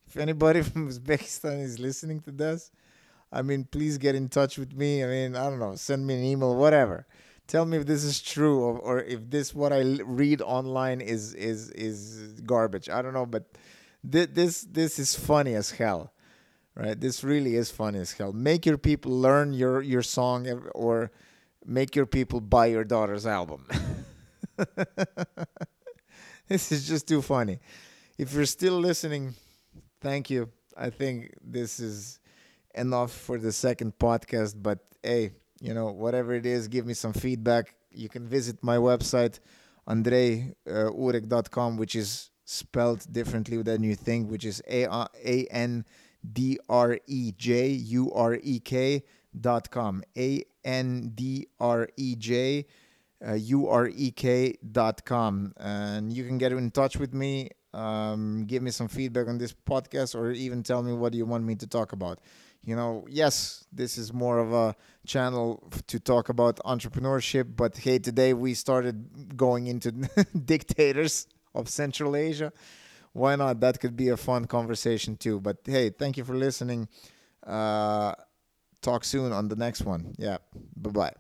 if 0.08 0.18
anybody 0.18 0.62
from 0.62 0.90
Uzbekistan 0.90 1.64
is 1.64 1.80
listening 1.80 2.20
to 2.22 2.32
this, 2.32 2.72
I 3.32 3.42
mean, 3.42 3.66
please 3.66 3.98
get 3.98 4.16
in 4.16 4.30
touch 4.30 4.58
with 4.58 4.74
me. 4.74 5.04
I 5.04 5.08
mean, 5.08 5.36
I 5.36 5.50
don't 5.50 5.60
know, 5.60 5.76
send 5.76 6.06
me 6.08 6.16
an 6.16 6.24
email, 6.24 6.56
whatever. 6.56 7.06
Tell 7.48 7.66
me 7.66 7.78
if 7.78 7.86
this 7.86 8.04
is 8.04 8.22
true 8.22 8.60
or, 8.60 8.78
or 8.78 9.00
if 9.02 9.30
this 9.30 9.56
what 9.56 9.74
I 9.74 9.82
read 10.06 10.42
online 10.42 11.02
is 11.02 11.34
is 11.34 11.72
is 11.72 12.40
garbage. 12.42 12.90
I 12.90 13.02
don't 13.02 13.14
know, 13.14 13.26
but 13.26 13.46
th- 14.10 14.30
this 14.34 14.62
this 14.62 15.00
is 15.00 15.16
funny 15.16 15.56
as 15.56 15.72
hell, 15.72 16.14
right? 16.76 17.00
This 17.00 17.24
really 17.24 17.56
is 17.56 17.72
funny 17.72 18.00
as 18.00 18.12
hell. 18.12 18.34
Make 18.34 18.68
your 18.68 18.78
people 18.78 19.12
learn 19.12 19.54
your 19.54 19.82
your 19.82 20.04
song 20.04 20.48
or 20.76 21.12
make 21.66 21.96
your 21.96 22.06
people 22.06 22.40
buy 22.40 22.68
your 22.68 22.84
daughter's 22.84 23.26
album. 23.26 23.68
this 26.48 26.72
is 26.72 26.88
just 26.88 27.08
too 27.08 27.22
funny. 27.22 27.60
If 28.18 28.34
you're 28.34 28.46
still 28.46 28.80
listening, 28.80 29.34
thank 30.02 30.30
you. 30.30 30.50
I 30.78 30.90
think 30.90 31.34
this 31.42 31.80
is 31.80 32.19
enough 32.76 33.12
for 33.12 33.38
the 33.38 33.52
second 33.52 33.98
podcast. 33.98 34.56
But 34.62 34.80
hey, 35.04 35.32
you 35.62 35.74
know, 35.74 35.88
whatever 35.88 36.34
it 36.34 36.46
is, 36.46 36.68
give 36.68 36.86
me 36.86 36.94
some 36.94 37.14
feedback. 37.14 37.76
You 37.92 38.10
can 38.10 38.28
visit 38.28 38.64
my 38.64 38.78
website, 38.78 39.40
andrejurek.com, 39.88 41.78
which 41.78 41.96
is 41.96 42.32
spelled 42.46 43.06
differently 43.12 43.62
than 43.62 43.84
you 43.84 43.96
think, 43.96 44.30
which 44.30 44.46
is 44.46 44.62
A 44.68 44.88
N 45.52 45.86
D 46.34 46.60
R 46.70 47.00
E 47.08 47.32
J 47.38 47.68
U 47.70 48.12
R 48.12 48.40
E 48.42 48.60
K 48.60 49.04
dot 49.40 49.70
com. 49.72 50.04
A 50.18 50.44
N 50.64 51.12
D 51.16 51.48
R 51.60 51.88
E 51.98 52.16
J 52.16 52.66
uh, 53.26 53.34
U 53.34 53.68
R 53.68 53.88
E 53.88 54.12
K 54.12 54.56
dot 54.72 55.06
com. 55.06 55.54
And 55.58 56.12
you 56.12 56.26
can 56.26 56.38
get 56.38 56.52
in 56.52 56.72
touch 56.72 56.98
with 56.98 57.14
me, 57.14 57.50
um, 57.74 58.46
give 58.46 58.64
me 58.64 58.72
some 58.72 58.88
feedback 58.88 59.28
on 59.28 59.38
this 59.38 59.54
podcast, 59.54 60.16
or 60.16 60.32
even 60.32 60.64
tell 60.64 60.84
me 60.84 60.94
what 60.94 61.14
you 61.14 61.26
want 61.26 61.44
me 61.44 61.56
to 61.56 61.68
talk 61.68 61.92
about. 61.92 62.20
You 62.66 62.76
know, 62.76 63.06
yes, 63.10 63.66
this 63.72 63.98
is 63.98 64.14
more 64.14 64.38
of 64.40 64.54
a 64.54 64.76
channel 65.08 65.72
to 65.88 66.00
talk 66.00 66.30
about 66.30 66.58
entrepreneurship, 66.66 67.56
but 67.56 67.78
hey, 67.78 68.00
today 68.00 68.34
we 68.34 68.54
started 68.54 69.36
going 69.38 69.68
into 69.68 69.92
dictators 70.46 71.28
of 71.56 71.70
Central 71.70 72.16
Asia 72.16 72.52
why 73.14 73.36
not? 73.36 73.60
That 73.60 73.80
could 73.80 73.96
be 73.96 74.10
a 74.10 74.18
fun 74.18 74.46
conversation 74.46 75.18
too. 75.18 75.40
But 75.40 75.58
hey, 75.66 75.90
thank 75.90 76.18
you 76.18 76.24
for 76.24 76.36
listening. 76.36 76.88
Uh, 77.46 78.14
talk 78.82 79.04
soon 79.04 79.32
on 79.32 79.48
the 79.48 79.56
next 79.56 79.82
one. 79.82 80.16
Yeah. 80.18 80.38
Bye 80.76 80.92
bye. 80.92 81.14